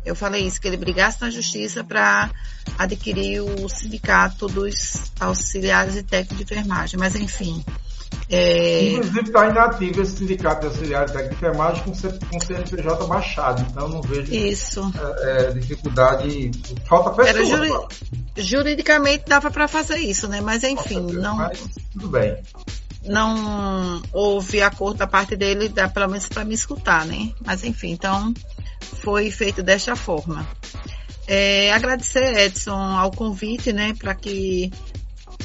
Eu 0.04 0.14
falei 0.14 0.46
isso 0.46 0.60
que 0.60 0.68
ele 0.68 0.76
brigasse 0.76 1.20
na 1.20 1.30
justiça 1.30 1.82
para 1.82 2.30
adquirir 2.78 3.40
o 3.40 3.68
sindicato 3.68 4.46
dos 4.46 5.12
auxiliares 5.18 5.96
e 5.96 6.02
técnicos 6.02 6.38
de 6.38 6.42
enfermagem, 6.44 6.98
mas 6.98 7.14
enfim. 7.16 7.64
É... 8.28 8.90
Inclusive 8.90 9.20
está 9.20 9.48
inativo 9.48 10.02
esse 10.02 10.16
sindicato 10.16 10.60
de 10.60 10.66
auxiliares 10.66 11.12
técnicos 11.12 11.38
de 11.38 11.44
enfermagem 11.44 11.84
com, 11.84 11.92
com 11.92 12.40
CNPJ 12.40 13.06
baixado, 13.06 13.66
então 13.68 13.88
não 13.88 14.00
vejo 14.02 14.32
Isso. 14.32 14.92
É, 15.20 15.46
é, 15.48 15.52
dificuldade, 15.52 16.50
falta 16.88 17.10
pessoa. 17.10 17.44
Juri... 17.44 17.70
Juridicamente 18.36 19.24
dava 19.26 19.50
para 19.50 19.66
fazer 19.66 19.98
isso, 19.98 20.28
né? 20.28 20.40
Mas 20.40 20.62
enfim, 20.62 21.00
não. 21.00 21.36
Mas, 21.36 21.64
tudo 21.92 22.08
bem. 22.08 22.36
Não 23.06 24.02
houve 24.12 24.60
acordo 24.60 24.98
da 24.98 25.06
parte 25.06 25.36
dele, 25.36 25.68
dá, 25.68 25.88
pelo 25.88 26.08
menos 26.08 26.28
para 26.28 26.44
me 26.44 26.54
escutar, 26.54 27.06
né? 27.06 27.32
Mas 27.44 27.64
enfim, 27.64 27.90
então 27.92 28.34
foi 28.80 29.30
feito 29.30 29.62
desta 29.62 29.94
forma. 29.94 30.46
É, 31.26 31.72
agradecer, 31.72 32.38
Edson, 32.38 32.76
ao 32.76 33.10
convite, 33.10 33.72
né, 33.72 33.94
para 33.98 34.14
que 34.14 34.70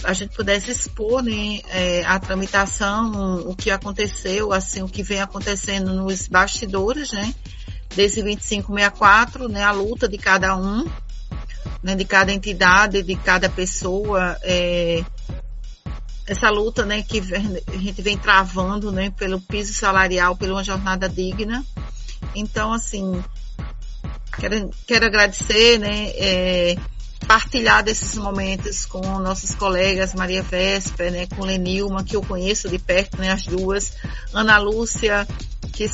a 0.03 0.13
gente 0.13 0.35
pudesse 0.35 0.71
expor 0.71 1.23
né, 1.23 1.59
é, 1.69 2.03
a 2.05 2.19
tramitação, 2.19 3.49
o 3.49 3.55
que 3.55 3.71
aconteceu, 3.71 4.53
assim, 4.53 4.81
o 4.83 4.87
que 4.87 5.01
vem 5.01 5.21
acontecendo 5.21 5.93
nos 5.93 6.27
bastidores, 6.27 7.11
né, 7.11 7.33
desse 7.95 8.21
2564, 8.21 9.49
né, 9.49 9.63
a 9.63 9.71
luta 9.71 10.07
de 10.07 10.17
cada 10.17 10.55
um, 10.55 10.87
né, 11.81 11.95
de 11.95 12.05
cada 12.05 12.31
entidade, 12.31 13.01
de 13.01 13.15
cada 13.15 13.49
pessoa, 13.49 14.37
é, 14.43 15.03
essa 16.31 16.49
luta, 16.49 16.85
né, 16.85 17.03
que 17.03 17.19
a 17.19 17.77
gente 17.77 18.01
vem 18.01 18.17
travando, 18.17 18.89
né, 18.89 19.11
pelo 19.17 19.41
piso 19.41 19.73
salarial, 19.73 20.33
pela 20.33 20.53
uma 20.53 20.63
jornada 20.63 21.09
digna. 21.09 21.61
Então, 22.33 22.71
assim, 22.71 23.21
quero, 24.39 24.69
quero 24.87 25.05
agradecer, 25.07 25.77
né, 25.77 26.09
é, 26.15 26.77
partilhar 27.27 27.83
desses 27.83 28.15
momentos 28.15 28.85
com 28.85 29.01
nossos 29.19 29.53
colegas 29.55 30.13
Maria 30.13 30.41
Vesper, 30.41 31.11
né, 31.11 31.27
com 31.27 31.43
Lenilma, 31.43 32.01
que 32.01 32.15
eu 32.15 32.21
conheço 32.21 32.69
de 32.69 32.79
perto, 32.79 33.17
né, 33.19 33.31
as 33.31 33.43
duas, 33.43 33.97
Ana 34.33 34.57
Lúcia, 34.57 35.27
que 35.73 35.85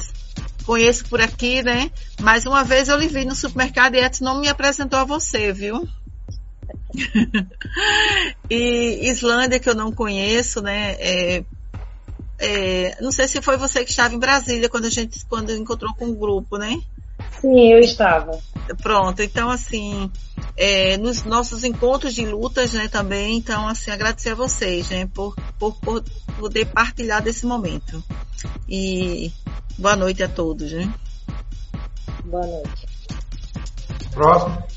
conheço 0.65 1.05
por 1.05 1.19
aqui, 1.19 1.63
né, 1.63 1.89
mais 2.21 2.45
uma 2.45 2.63
vez 2.63 2.89
eu 2.89 2.97
lhe 2.97 3.07
vi 3.07 3.25
no 3.25 3.33
supermercado 3.33 3.95
e 3.95 4.05
Edson 4.05 4.25
não 4.25 4.39
me 4.39 4.49
apresentou 4.49 4.99
a 4.99 5.03
você, 5.03 5.51
viu? 5.51 5.87
e 8.49 9.09
Islândia, 9.09 9.59
que 9.59 9.69
eu 9.69 9.75
não 9.75 9.91
conheço, 9.91 10.61
né, 10.61 10.95
é, 10.99 11.43
é, 12.39 12.97
não 13.01 13.11
sei 13.11 13.27
se 13.27 13.41
foi 13.41 13.57
você 13.57 13.83
que 13.83 13.91
estava 13.91 14.13
em 14.13 14.19
Brasília 14.19 14.69
quando 14.69 14.85
a 14.85 14.89
gente, 14.89 15.25
quando 15.25 15.51
encontrou 15.51 15.93
com 15.95 16.05
o 16.05 16.15
grupo, 16.15 16.57
né? 16.57 16.79
Sim, 17.41 17.71
eu 17.71 17.79
estava. 17.79 18.39
Pronto, 18.81 19.21
então 19.21 19.49
assim, 19.49 20.11
é, 20.55 20.97
nos 20.97 21.23
nossos 21.23 21.63
encontros 21.63 22.13
de 22.13 22.25
lutas, 22.25 22.73
né, 22.73 22.87
também, 22.87 23.37
então 23.37 23.67
assim, 23.67 23.91
agradecer 23.91 24.31
a 24.31 24.35
vocês, 24.35 24.89
né, 24.89 25.07
por, 25.13 25.35
por, 25.57 25.73
por 25.79 26.03
poder 26.39 26.65
partilhar 26.67 27.21
desse 27.21 27.45
momento. 27.45 28.03
E 28.69 29.31
boa 29.77 29.95
noite 29.95 30.21
a 30.21 30.27
todos, 30.27 30.71
né? 30.71 30.93
Boa 32.25 32.45
noite. 32.45 32.87
Próximo. 34.11 34.76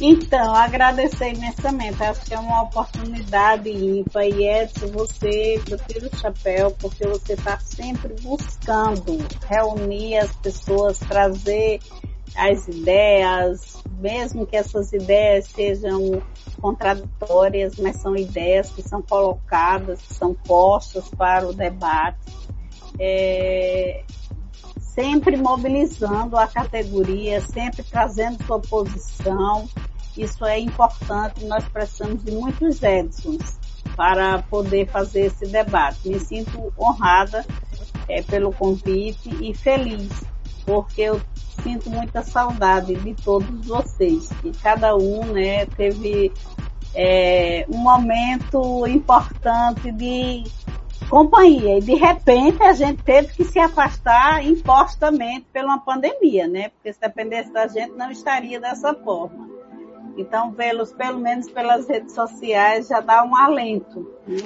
Então, 0.00 0.54
agradecer 0.54 1.32
imensamente. 1.32 2.02
Acho 2.02 2.20
que 2.20 2.34
é 2.34 2.38
uma 2.38 2.62
oportunidade 2.62 3.70
ímpar. 3.70 4.26
E 4.26 4.46
Edson, 4.46 4.88
você, 4.88 5.60
eu 5.68 5.78
tiro 5.78 6.10
o 6.12 6.16
chapéu, 6.16 6.70
porque 6.72 7.06
você 7.06 7.32
está 7.32 7.58
sempre 7.58 8.14
buscando 8.20 9.18
reunir 9.48 10.18
as 10.18 10.34
pessoas, 10.36 10.98
trazer 10.98 11.80
as 12.36 12.68
ideias, 12.68 13.82
mesmo 13.98 14.46
que 14.46 14.56
essas 14.56 14.92
ideias 14.92 15.46
sejam 15.46 16.22
contraditórias, 16.60 17.76
mas 17.76 17.96
são 17.96 18.14
ideias 18.14 18.70
que 18.70 18.82
são 18.82 19.00
colocadas, 19.00 20.02
que 20.02 20.12
são 20.12 20.34
postas 20.34 21.08
para 21.08 21.48
o 21.48 21.54
debate. 21.54 22.18
É, 22.98 24.04
sempre 24.96 25.36
mobilizando 25.36 26.38
a 26.38 26.46
categoria, 26.46 27.40
sempre 27.42 27.82
trazendo 27.82 28.42
sua 28.44 28.58
posição. 28.58 29.68
Isso 30.16 30.44
é 30.44 30.58
importante, 30.58 31.44
nós 31.44 31.64
precisamos 31.68 32.24
de 32.24 32.32
muitos 32.32 32.82
Edsons 32.82 33.58
para 33.94 34.42
poder 34.42 34.88
fazer 34.88 35.26
esse 35.26 35.46
debate. 35.46 36.08
Me 36.08 36.18
sinto 36.18 36.72
honrada 36.78 37.44
é, 38.08 38.22
pelo 38.22 38.52
convite 38.52 39.28
e 39.40 39.54
feliz, 39.54 40.08
porque 40.64 41.02
eu 41.02 41.20
sinto 41.62 41.90
muita 41.90 42.22
saudade 42.22 42.94
de 42.94 43.14
todos 43.14 43.66
vocês, 43.66 44.28
que 44.40 44.52
cada 44.62 44.96
um 44.96 45.24
né, 45.26 45.66
teve 45.66 46.32
é, 46.94 47.66
um 47.68 47.78
momento 47.78 48.86
importante 48.86 49.90
de 49.92 50.44
companhia. 51.08 51.78
E 51.78 51.80
de 51.80 51.94
repente 51.94 52.62
a 52.62 52.72
gente 52.72 53.02
teve 53.02 53.28
que 53.28 53.44
se 53.44 53.58
afastar 53.58 54.44
impostamente 54.44 55.46
pela 55.52 55.78
pandemia, 55.78 56.46
né? 56.48 56.70
Porque 56.70 56.92
se 56.92 57.00
dependesse 57.00 57.52
da 57.52 57.66
gente 57.66 57.92
não 57.92 58.10
estaria 58.10 58.60
dessa 58.60 58.94
forma. 58.94 59.55
Então 60.16 60.50
vê-los 60.52 60.92
pelo 60.92 61.18
menos 61.18 61.50
pelas 61.50 61.86
redes 61.88 62.14
sociais 62.14 62.88
já 62.88 63.00
dá 63.00 63.22
um 63.24 63.36
alento. 63.36 64.10
Né? 64.26 64.38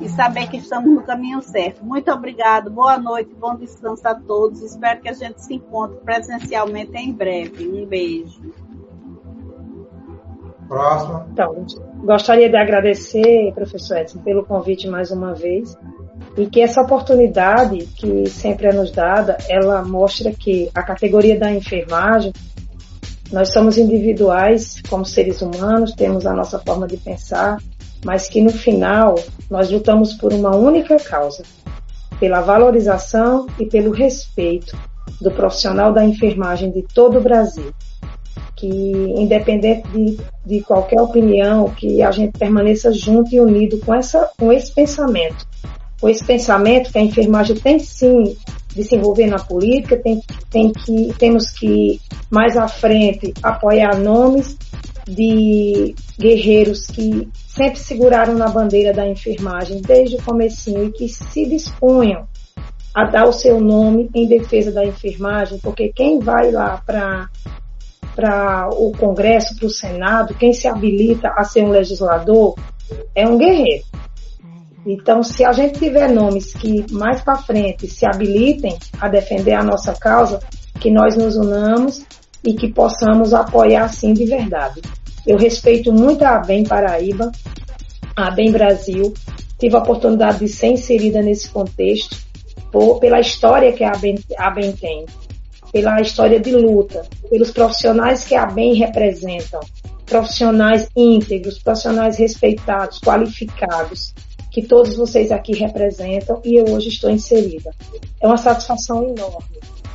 E 0.00 0.08
saber 0.10 0.48
que 0.48 0.58
estamos 0.58 0.92
no 0.92 1.02
caminho 1.02 1.40
certo. 1.40 1.84
Muito 1.84 2.10
obrigado, 2.10 2.70
boa 2.70 2.98
noite, 2.98 3.34
bom 3.34 3.56
descanso 3.56 4.06
a 4.06 4.14
todos. 4.14 4.62
Espero 4.62 5.00
que 5.00 5.08
a 5.08 5.14
gente 5.14 5.42
se 5.42 5.54
encontre 5.54 5.98
presencialmente 6.00 6.96
em 6.96 7.12
breve. 7.12 7.66
Um 7.66 7.86
beijo. 7.86 8.42
Próximo. 10.68 11.24
Então, 11.32 11.64
gostaria 12.04 12.50
de 12.50 12.56
agradecer, 12.56 13.52
professor 13.54 13.98
Edson, 13.98 14.18
pelo 14.18 14.44
convite 14.44 14.88
mais 14.88 15.10
uma 15.10 15.32
vez 15.32 15.76
e 16.36 16.46
que 16.46 16.60
essa 16.60 16.82
oportunidade 16.82 17.86
que 17.86 18.28
sempre 18.28 18.68
é 18.68 18.72
nos 18.72 18.90
dada, 18.90 19.36
ela 19.48 19.82
mostra 19.82 20.32
que 20.32 20.70
a 20.74 20.82
categoria 20.82 21.38
da 21.38 21.50
enfermagem, 21.50 22.32
nós 23.32 23.52
somos 23.52 23.76
individuais 23.78 24.80
como 24.88 25.04
seres 25.04 25.42
humanos, 25.42 25.92
temos 25.92 26.26
a 26.26 26.32
nossa 26.32 26.58
forma 26.58 26.86
de 26.86 26.96
pensar, 26.96 27.58
mas 28.04 28.28
que 28.28 28.40
no 28.40 28.50
final 28.50 29.16
nós 29.50 29.70
lutamos 29.70 30.14
por 30.14 30.32
uma 30.32 30.54
única 30.54 30.96
causa, 30.98 31.42
pela 32.20 32.40
valorização 32.40 33.46
e 33.58 33.66
pelo 33.66 33.90
respeito 33.90 34.76
do 35.20 35.30
profissional 35.30 35.92
da 35.92 36.04
enfermagem 36.04 36.70
de 36.70 36.82
todo 36.82 37.18
o 37.18 37.22
Brasil 37.22 37.72
que 38.56 38.66
independente 38.66 39.86
de, 39.88 40.18
de 40.44 40.60
qualquer 40.62 41.00
opinião, 41.00 41.68
que 41.68 42.02
a 42.02 42.10
gente 42.10 42.38
permaneça 42.38 42.90
junto 42.90 43.34
e 43.34 43.40
unido 43.40 43.78
com, 43.78 43.94
essa, 43.94 44.30
com 44.38 44.50
esse 44.50 44.72
pensamento. 44.72 45.46
Com 46.00 46.08
esse 46.08 46.24
pensamento 46.24 46.92
que 46.92 46.98
a 46.98 47.02
enfermagem 47.02 47.56
tem 47.56 47.78
sim 47.78 48.36
de 48.74 48.84
se 48.84 48.94
envolver 48.96 49.26
na 49.26 49.38
política, 49.38 49.96
tem, 49.96 50.20
tem 50.50 50.70
que, 50.70 51.14
temos 51.18 51.50
que 51.50 52.00
mais 52.30 52.56
à 52.56 52.68
frente 52.68 53.32
apoiar 53.42 53.98
nomes 53.98 54.56
de 55.08 55.94
guerreiros 56.18 56.86
que 56.86 57.28
sempre 57.46 57.78
seguraram 57.78 58.34
na 58.34 58.48
bandeira 58.48 58.92
da 58.92 59.08
enfermagem 59.08 59.80
desde 59.80 60.16
o 60.16 60.22
comecinho 60.22 60.84
e 60.84 60.92
que 60.92 61.08
se 61.08 61.46
disponham 61.46 62.26
a 62.94 63.04
dar 63.04 63.26
o 63.26 63.32
seu 63.32 63.60
nome 63.60 64.10
em 64.14 64.26
defesa 64.26 64.72
da 64.72 64.84
enfermagem, 64.84 65.58
porque 65.58 65.92
quem 65.94 66.18
vai 66.18 66.50
lá 66.50 66.82
para 66.84 67.28
para 68.14 68.70
o 68.70 68.92
Congresso, 68.92 69.54
para 69.54 69.66
o 69.66 69.70
Senado, 69.70 70.34
quem 70.34 70.54
se 70.54 70.66
habilita 70.66 71.28
a 71.36 71.44
ser 71.44 71.62
um 71.62 71.68
legislador 71.68 72.54
é 73.14 73.28
um 73.28 73.36
guerreiro. 73.36 73.84
Então, 74.86 75.20
se 75.20 75.44
a 75.44 75.52
gente 75.52 75.80
tiver 75.80 76.08
nomes 76.08 76.52
que 76.52 76.86
mais 76.92 77.20
para 77.20 77.36
frente 77.38 77.88
se 77.88 78.06
habilitem 78.06 78.78
a 79.00 79.08
defender 79.08 79.54
a 79.54 79.64
nossa 79.64 79.92
causa, 79.92 80.38
que 80.80 80.92
nós 80.92 81.16
nos 81.16 81.36
unamos 81.36 82.04
e 82.44 82.54
que 82.54 82.72
possamos 82.72 83.34
apoiar 83.34 83.88
sim 83.88 84.12
de 84.12 84.24
verdade. 84.24 84.80
Eu 85.26 85.36
respeito 85.36 85.92
muito 85.92 86.24
a 86.24 86.38
Bem 86.38 86.62
Paraíba, 86.62 87.32
a 88.14 88.30
Bem 88.30 88.52
Brasil, 88.52 89.12
tive 89.58 89.74
a 89.74 89.80
oportunidade 89.80 90.38
de 90.38 90.48
ser 90.48 90.68
inserida 90.68 91.20
nesse 91.20 91.50
contexto 91.50 92.16
por, 92.70 93.00
pela 93.00 93.18
história 93.18 93.72
que 93.72 93.82
a 93.82 93.90
Bem, 93.90 94.14
a 94.38 94.50
Bem 94.50 94.70
tem, 94.70 95.04
pela 95.72 96.00
história 96.00 96.38
de 96.38 96.52
luta, 96.52 97.04
pelos 97.28 97.50
profissionais 97.50 98.24
que 98.24 98.36
a 98.36 98.46
Bem 98.46 98.74
representam, 98.74 99.58
profissionais 100.04 100.88
íntegros, 100.94 101.58
profissionais 101.58 102.16
respeitados, 102.16 103.00
qualificados, 103.00 104.14
que 104.56 104.62
todos 104.62 104.96
vocês 104.96 105.30
aqui 105.30 105.54
representam 105.54 106.40
e 106.42 106.56
eu 106.58 106.64
hoje 106.72 106.88
estou 106.88 107.10
inserida. 107.10 107.70
É 108.18 108.26
uma 108.26 108.38
satisfação 108.38 109.02
enorme. 109.02 109.44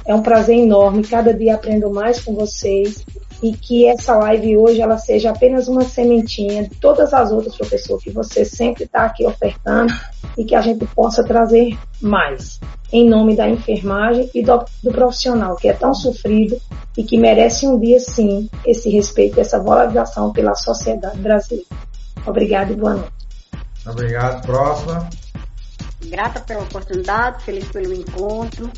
É 0.05 0.13
um 0.13 0.21
prazer 0.21 0.55
enorme. 0.55 1.01
Cada 1.01 1.33
dia 1.33 1.55
aprendo 1.55 1.89
mais 1.89 2.21
com 2.21 2.35
vocês 2.35 3.03
e 3.41 3.53
que 3.53 3.87
essa 3.87 4.15
live 4.17 4.55
hoje 4.57 4.79
ela 4.79 4.99
seja 4.99 5.31
apenas 5.31 5.67
uma 5.67 5.81
sementinha 5.81 6.69
de 6.69 6.75
todas 6.75 7.11
as 7.11 7.31
outras, 7.31 7.57
professor, 7.57 7.97
que 7.97 8.11
você 8.11 8.45
sempre 8.45 8.83
está 8.83 9.05
aqui 9.05 9.25
ofertando 9.25 9.91
e 10.37 10.45
que 10.45 10.53
a 10.53 10.61
gente 10.61 10.85
possa 10.93 11.23
trazer 11.23 11.75
mais 11.99 12.59
em 12.93 13.09
nome 13.09 13.35
da 13.35 13.49
enfermagem 13.49 14.29
e 14.31 14.43
do, 14.43 14.63
do, 14.83 14.91
profissional 14.91 15.55
que 15.55 15.69
é 15.69 15.73
tão 15.73 15.91
sofrido 15.95 16.55
e 16.95 17.03
que 17.03 17.17
merece 17.17 17.65
um 17.65 17.79
dia 17.79 17.99
sim 17.99 18.47
esse 18.63 18.91
respeito, 18.91 19.39
essa 19.39 19.59
valorização 19.59 20.31
pela 20.31 20.53
sociedade 20.53 21.17
brasileira. 21.17 21.65
Obrigada 22.27 22.71
e 22.71 22.75
boa 22.75 22.93
noite. 22.93 23.20
Obrigado. 23.85 24.45
Próxima. 24.45 25.09
Grata 26.05 26.39
pela 26.41 26.63
oportunidade, 26.63 27.43
feliz 27.43 27.67
pelo 27.69 27.93
encontro 27.93 28.71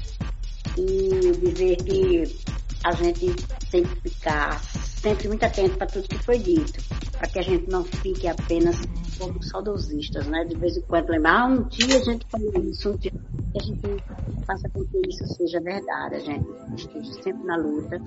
e 0.78 1.32
dizer 1.39 1.78
que 1.78 2.44
a 2.84 2.92
gente 2.92 3.34
tem 3.72 3.84
que 3.84 4.10
ficar 4.10 4.62
sempre 4.62 5.28
muito 5.28 5.44
atento 5.44 5.78
para 5.78 5.88
tudo 5.88 6.08
que 6.08 6.18
foi 6.24 6.38
dito, 6.38 6.82
para 7.12 7.28
que 7.28 7.39
a 7.39 7.42
gente 7.42 7.70
não 7.70 7.84
fique 7.84 8.28
apenas 8.28 8.78
como 9.18 9.42
saudosistas, 9.42 10.26
né? 10.28 10.44
De 10.44 10.56
vez 10.56 10.78
em 10.78 10.82
quando 10.82 11.10
lembrar, 11.10 11.42
ah, 11.42 11.46
um 11.46 11.63
dia 11.63 11.98
a 11.98 12.04
gente 12.04 12.26
falou 12.30 12.54
isso, 12.63 12.92
um 12.92 12.98
dia 12.98 13.13
a 13.56 13.63
gente 13.63 14.04
faça 14.46 14.68
com 14.70 14.84
que 14.86 15.02
isso 15.08 15.26
seja 15.36 15.62
verdade, 15.62 16.16
a 16.16 16.20
gente 16.20 16.46
esteja 16.76 17.13
sempre 17.22 17.46
na 17.46 17.56
luta. 17.56 18.02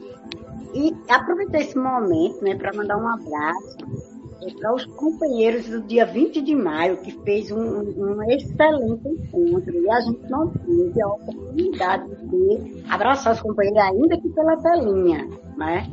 E 0.74 0.94
aproveitar 1.08 1.60
esse 1.60 1.76
momento, 1.76 2.42
né, 2.42 2.54
para 2.54 2.74
mandar 2.74 2.98
um 2.98 3.08
abraço 3.08 4.15
para 4.60 4.74
os 4.74 4.84
companheiros 4.84 5.66
do 5.68 5.82
dia 5.82 6.04
20 6.04 6.42
de 6.42 6.54
maio, 6.54 6.98
que 6.98 7.12
fez 7.24 7.50
um, 7.50 7.58
um, 7.58 8.22
excelente 8.30 9.08
encontro. 9.08 9.74
E 9.74 9.90
a 9.90 10.00
gente 10.00 10.30
não 10.30 10.48
teve 10.48 11.02
a 11.02 11.08
oportunidade 11.08 12.04
de 12.26 12.84
abraçar 12.88 13.32
os 13.34 13.40
companheiros, 13.40 13.82
ainda 13.82 14.20
que 14.20 14.28
pela 14.30 14.56
telinha. 14.56 15.26
Né? 15.56 15.88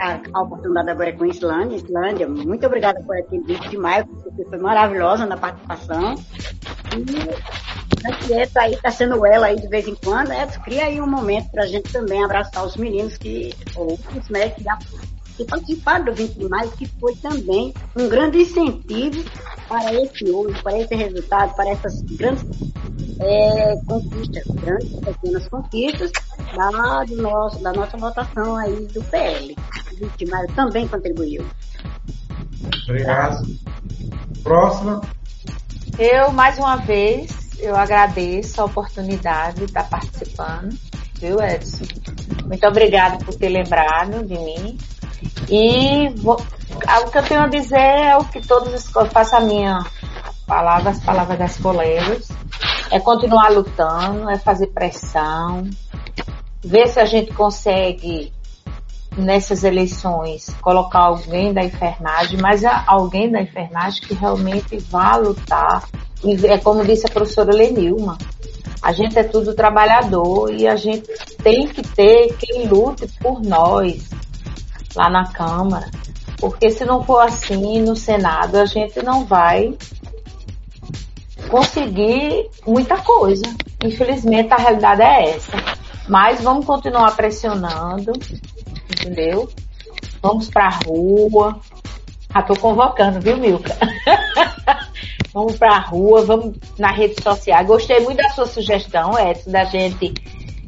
A, 0.00 0.20
a, 0.32 0.42
oportunidade 0.42 0.90
agora 0.90 1.08
é 1.10 1.12
com 1.12 1.24
a 1.24 1.28
Islândia. 1.28 1.76
Islândia, 1.76 2.28
muito 2.28 2.64
obrigada 2.66 3.02
por 3.02 3.16
aquele 3.16 3.42
20 3.42 3.68
de 3.68 3.76
maio, 3.76 4.06
porque 4.06 4.44
foi 4.44 4.58
maravilhosa 4.58 5.26
na 5.26 5.36
participação. 5.36 6.14
E 6.94 8.06
a 8.06 8.12
Tieta 8.18 8.60
aí 8.60 8.74
está 8.74 8.90
sendo 8.90 9.26
ela 9.26 9.46
aí 9.46 9.56
de 9.56 9.66
vez 9.66 9.88
em 9.88 9.94
quando, 9.96 10.28
né? 10.28 10.46
cria 10.64 10.84
aí 10.84 11.00
um 11.00 11.06
momento 11.06 11.50
para 11.50 11.64
a 11.64 11.66
gente 11.66 11.92
também 11.92 12.22
abraçar 12.22 12.64
os 12.64 12.76
meninos 12.76 13.16
que, 13.16 13.52
outros, 13.74 14.28
né, 14.28 14.50
que 14.50 14.62
dá 15.44 15.44
que 15.44 15.44
participaram 15.44 16.04
do 16.06 16.14
20 16.14 16.34
de 16.34 16.48
maio, 16.48 16.70
que 16.72 16.86
foi 17.00 17.14
também 17.16 17.74
um 17.96 18.08
grande 18.08 18.38
incentivo 18.38 19.24
para 19.68 19.92
esse 19.94 20.30
hoje, 20.30 20.62
para 20.62 20.78
esse 20.78 20.94
resultado, 20.94 21.54
para 21.54 21.70
essas 21.70 22.00
grandes 22.02 22.44
é, 23.20 23.76
conquistas, 23.86 24.44
grandes 24.46 24.92
e 24.92 25.00
pequenas 25.00 25.48
conquistas 25.48 26.12
da, 26.54 27.04
do 27.04 27.16
nosso, 27.22 27.62
da 27.62 27.72
nossa 27.72 27.96
votação 27.96 28.56
aí 28.56 28.86
do 28.86 29.02
PL. 29.04 29.56
O 29.92 29.96
20 29.96 30.16
de 30.16 30.26
maio 30.26 30.48
também 30.54 30.86
contribuiu. 30.88 31.44
Obrigado. 32.88 33.46
Próxima. 34.42 35.00
Eu, 35.98 36.30
mais 36.32 36.58
uma 36.58 36.76
vez, 36.76 37.58
eu 37.58 37.74
agradeço 37.74 38.60
a 38.60 38.64
oportunidade 38.66 39.56
de 39.56 39.64
estar 39.64 39.88
participando, 39.88 40.76
viu, 41.18 41.40
Edson? 41.40 41.84
Muito 42.44 42.66
obrigada 42.66 43.18
por 43.24 43.34
ter 43.34 43.48
lembrado 43.48 44.24
de 44.24 44.38
mim. 44.38 44.78
E 45.48 46.08
vou, 46.16 46.36
o 46.36 47.10
que 47.10 47.18
eu 47.18 47.22
tenho 47.22 47.42
a 47.42 47.48
dizer 47.48 47.78
é 47.78 48.16
o 48.16 48.24
que 48.24 48.40
todos 48.40 48.90
faço 49.12 49.36
a 49.36 49.40
minha 49.40 49.84
palavra, 50.46 50.90
as 50.90 51.00
palavras 51.04 51.38
das 51.38 51.56
colegas, 51.58 52.28
é 52.90 53.00
continuar 53.00 53.50
lutando, 53.50 54.30
é 54.30 54.38
fazer 54.38 54.68
pressão, 54.68 55.68
ver 56.64 56.88
se 56.88 57.00
a 57.00 57.04
gente 57.04 57.32
consegue 57.32 58.32
nessas 59.16 59.64
eleições 59.64 60.54
colocar 60.60 61.00
alguém 61.00 61.52
da 61.52 61.64
enfermagem, 61.64 62.38
mas 62.40 62.62
alguém 62.86 63.30
da 63.30 63.40
enfermagem 63.40 64.02
que 64.02 64.14
realmente 64.14 64.78
vá 64.78 65.16
lutar. 65.16 65.88
E 66.22 66.46
é 66.46 66.58
como 66.58 66.84
disse 66.84 67.06
a 67.06 67.10
professora 67.10 67.54
Lenilma, 67.54 68.18
a 68.82 68.92
gente 68.92 69.18
é 69.18 69.24
tudo 69.24 69.54
trabalhador 69.54 70.52
e 70.52 70.66
a 70.66 70.76
gente 70.76 71.08
tem 71.42 71.66
que 71.66 71.82
ter 71.82 72.36
quem 72.38 72.66
lute 72.66 73.06
por 73.20 73.42
nós, 73.42 74.08
lá 74.96 75.10
na 75.10 75.26
Câmara, 75.32 75.90
porque 76.38 76.70
se 76.70 76.84
não 76.84 77.04
for 77.04 77.20
assim 77.20 77.80
no 77.80 77.94
Senado, 77.94 78.56
a 78.56 78.66
gente 78.66 79.02
não 79.02 79.24
vai 79.24 79.76
conseguir 81.48 82.50
muita 82.66 82.96
coisa. 82.98 83.44
Infelizmente 83.84 84.52
a 84.52 84.56
realidade 84.56 85.02
é 85.02 85.36
essa. 85.36 85.56
Mas 86.08 86.40
vamos 86.40 86.64
continuar 86.64 87.16
pressionando, 87.16 88.12
entendeu? 88.90 89.48
Vamos 90.22 90.48
pra 90.48 90.68
rua. 90.68 91.60
Já 92.34 92.42
tô 92.42 92.56
convocando, 92.56 93.20
viu, 93.20 93.36
Milka? 93.36 93.76
vamos 95.32 95.56
pra 95.56 95.78
rua, 95.78 96.24
vamos 96.24 96.56
na 96.78 96.92
rede 96.92 97.22
social. 97.22 97.64
Gostei 97.64 98.00
muito 98.00 98.18
da 98.18 98.28
sua 98.30 98.46
sugestão, 98.46 99.18
Edson, 99.18 99.50
da 99.50 99.64
gente 99.64 100.14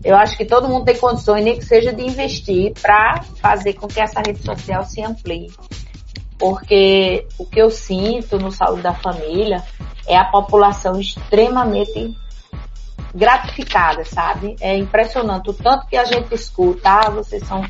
eu 0.04 0.16
acho 0.16 0.36
que 0.36 0.44
todo 0.44 0.68
mundo 0.68 0.84
tem 0.84 0.96
condições, 0.96 1.44
nem 1.44 1.58
que 1.58 1.64
seja 1.64 1.92
de 1.92 2.02
investir 2.02 2.72
para 2.80 3.22
fazer 3.40 3.74
com 3.74 3.88
que 3.88 4.00
essa 4.00 4.20
rede 4.20 4.42
social 4.42 4.84
se 4.84 5.02
amplie. 5.02 5.50
Porque 6.38 7.26
o 7.36 7.44
que 7.44 7.60
eu 7.60 7.70
sinto 7.70 8.38
no 8.38 8.52
Saúde 8.52 8.82
da 8.82 8.94
Família 8.94 9.62
é 10.06 10.16
a 10.16 10.24
população 10.24 11.00
extremamente 11.00 12.16
gratificada, 13.14 14.04
sabe? 14.04 14.54
É 14.60 14.76
impressionante 14.76 15.50
o 15.50 15.54
tanto 15.54 15.86
que 15.86 15.96
a 15.96 16.04
gente 16.04 16.34
escuta, 16.34 16.88
ah, 16.88 17.10
vocês 17.10 17.44
são, 17.46 17.62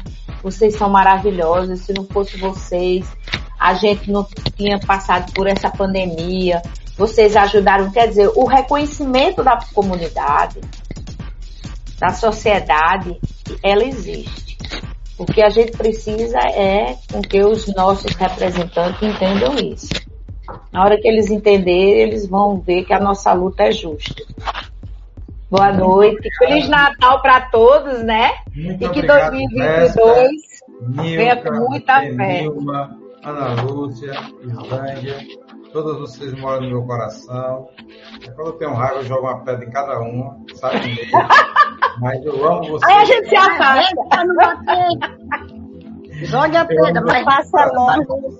vocês 0.42 0.76
são 0.76 0.90
maravilhosos, 0.90 1.80
se 1.80 1.92
não 1.92 2.04
fosse 2.04 2.36
vocês, 2.36 3.06
a 3.58 3.74
gente 3.74 4.10
não 4.10 4.26
tinha 4.56 4.78
passado 4.78 5.32
por 5.32 5.46
essa 5.46 5.70
pandemia, 5.70 6.60
vocês 6.96 7.36
ajudaram, 7.36 7.90
quer 7.90 8.08
dizer, 8.08 8.30
o 8.34 8.44
reconhecimento 8.44 9.42
da 9.42 9.58
comunidade, 9.72 10.60
da 11.98 12.10
sociedade, 12.10 13.18
ela 13.62 13.84
existe. 13.84 14.56
O 15.18 15.24
que 15.24 15.42
a 15.42 15.48
gente 15.48 15.72
precisa 15.72 16.38
é 16.38 16.96
com 17.12 17.20
que 17.20 17.42
os 17.42 17.66
nossos 17.74 18.14
representantes 18.14 19.02
entendam 19.02 19.56
isso. 19.56 19.88
Na 20.72 20.84
hora 20.84 20.96
que 20.96 21.08
eles 21.08 21.28
entenderem, 21.30 22.00
eles 22.00 22.26
vão 22.26 22.60
ver 22.60 22.84
que 22.84 22.92
a 22.92 23.00
nossa 23.00 23.32
luta 23.32 23.64
é 23.64 23.72
justa. 23.72 24.22
Boa 25.50 25.72
noite. 25.72 26.28
Feliz 26.38 26.68
Natal 26.68 27.20
para 27.20 27.40
todos, 27.50 28.02
né? 28.04 28.30
Muito 28.54 28.84
e 28.84 28.88
que 28.90 29.06
2022 29.06 30.30
venha 31.02 31.42
com 31.42 31.68
muita 31.68 32.00
fé. 32.00 32.42
Nilma, 32.42 32.96
Ana 33.24 33.62
Lúcia, 33.62 34.12
Islândia, 34.42 35.18
todas 35.72 35.98
vocês 35.98 36.32
moram 36.34 36.62
no 36.62 36.68
meu 36.68 36.82
coração. 36.82 37.68
Quando 38.36 38.48
eu 38.48 38.52
tenho 38.52 38.74
raiva, 38.74 39.00
eu 39.00 39.04
jogo 39.04 39.22
uma 39.22 39.42
pedra 39.42 39.64
em 39.64 39.70
cada 39.70 39.98
uma, 40.00 40.38
sabe. 40.54 41.10
Mas 42.00 42.24
eu 42.24 42.46
amo 42.46 42.68
vocês. 42.68 42.82
Aí 42.84 43.02
a 43.02 43.04
gente 43.04 43.28
se 43.28 43.36
afasta. 43.36 43.94
Jogue 46.22 46.56
a 46.56 46.64
pedra, 46.64 47.02
mas 47.02 47.24
passa 47.24 47.70
logo. 47.74 48.38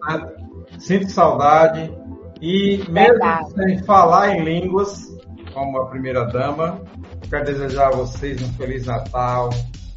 Sinto 0.79 1.11
saudade. 1.11 1.93
E 2.41 2.85
mesmo 2.89 3.19
sem 3.57 3.83
falar 3.85 4.37
em 4.37 4.45
línguas, 4.45 5.09
como 5.53 5.79
a 5.79 5.87
primeira 5.87 6.25
dama, 6.27 6.81
quero 7.29 7.45
desejar 7.45 7.89
a 7.89 7.97
vocês 7.97 8.41
um 8.41 8.53
Feliz 8.53 8.87
Natal, 8.87 9.51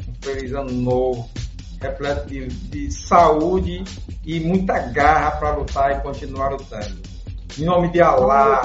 um 0.07 0.14
Feliz 0.24 0.51
Ano 0.53 0.72
Novo, 0.72 1.30
repleto 1.80 2.28
de, 2.28 2.47
de 2.47 2.91
saúde 2.91 3.84
e 4.26 4.39
muita 4.39 4.80
garra 4.80 5.32
para 5.32 5.55
lutar 5.55 5.91
e 5.91 6.01
continuar 6.01 6.49
lutando. 6.49 6.99
Em 7.59 7.64
nome 7.64 7.89
de 7.89 8.01
Alá, 8.01 8.62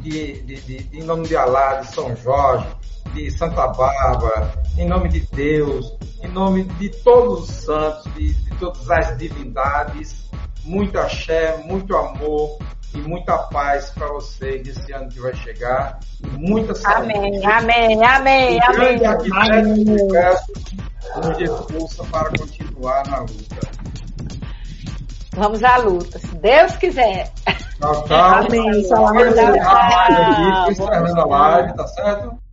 de, 0.00 0.40
de, 0.42 0.60
de, 0.60 0.98
em 0.98 1.02
nome 1.02 1.26
de 1.26 1.36
Alá, 1.36 1.80
de 1.80 1.94
São 1.94 2.16
Jorge, 2.16 2.66
de 3.14 3.30
Santa 3.30 3.66
Bárbara, 3.68 4.52
em 4.76 4.86
nome 4.86 5.08
de 5.08 5.20
Deus, 5.20 5.96
em 6.22 6.28
nome 6.28 6.64
de 6.64 6.88
todos 7.02 7.48
os 7.48 7.56
santos, 7.64 8.04
de, 8.14 8.32
de 8.34 8.50
todas 8.56 8.90
as 8.90 9.16
divindades, 9.18 10.28
muito 10.64 10.98
axé, 10.98 11.56
muito 11.64 11.96
amor 11.96 12.58
e 12.94 12.98
muita 12.98 13.36
paz 13.38 13.90
para 13.90 14.08
vocês 14.08 14.66
nesse 14.66 14.92
ano 14.92 15.08
que 15.08 15.20
vai 15.20 15.34
chegar. 15.34 15.98
Muita 16.38 16.74
saúde. 16.74 17.12
Amém, 17.12 17.46
amém, 17.46 18.04
amém, 18.04 18.60
amém. 18.62 18.72
Grande 18.72 19.04
arquiteto 19.04 19.74
do 19.74 19.92
universo, 19.92 20.52
nos 21.16 21.36
dê 21.36 21.46
força 21.46 22.04
para 22.04 22.30
continuar 22.38 23.06
na 23.08 23.20
luta. 23.20 23.70
Vamos 25.34 25.62
à 25.62 25.76
luta, 25.78 26.18
se 26.18 26.34
Deus 26.36 26.76
quiser. 26.76 27.32
Tchau, 27.80 28.04
tchau. 28.04 28.44
Amém. 28.46 28.80
Encerrar 28.80 29.08
a 29.08 29.12
live 29.12 29.40
aqui, 29.40 29.58
Tchau. 29.58 30.64
tô 30.64 30.70
encerrando 30.70 31.20
a 31.20 31.24
live, 31.26 31.76
tá 31.76 31.86
certo? 31.86 32.49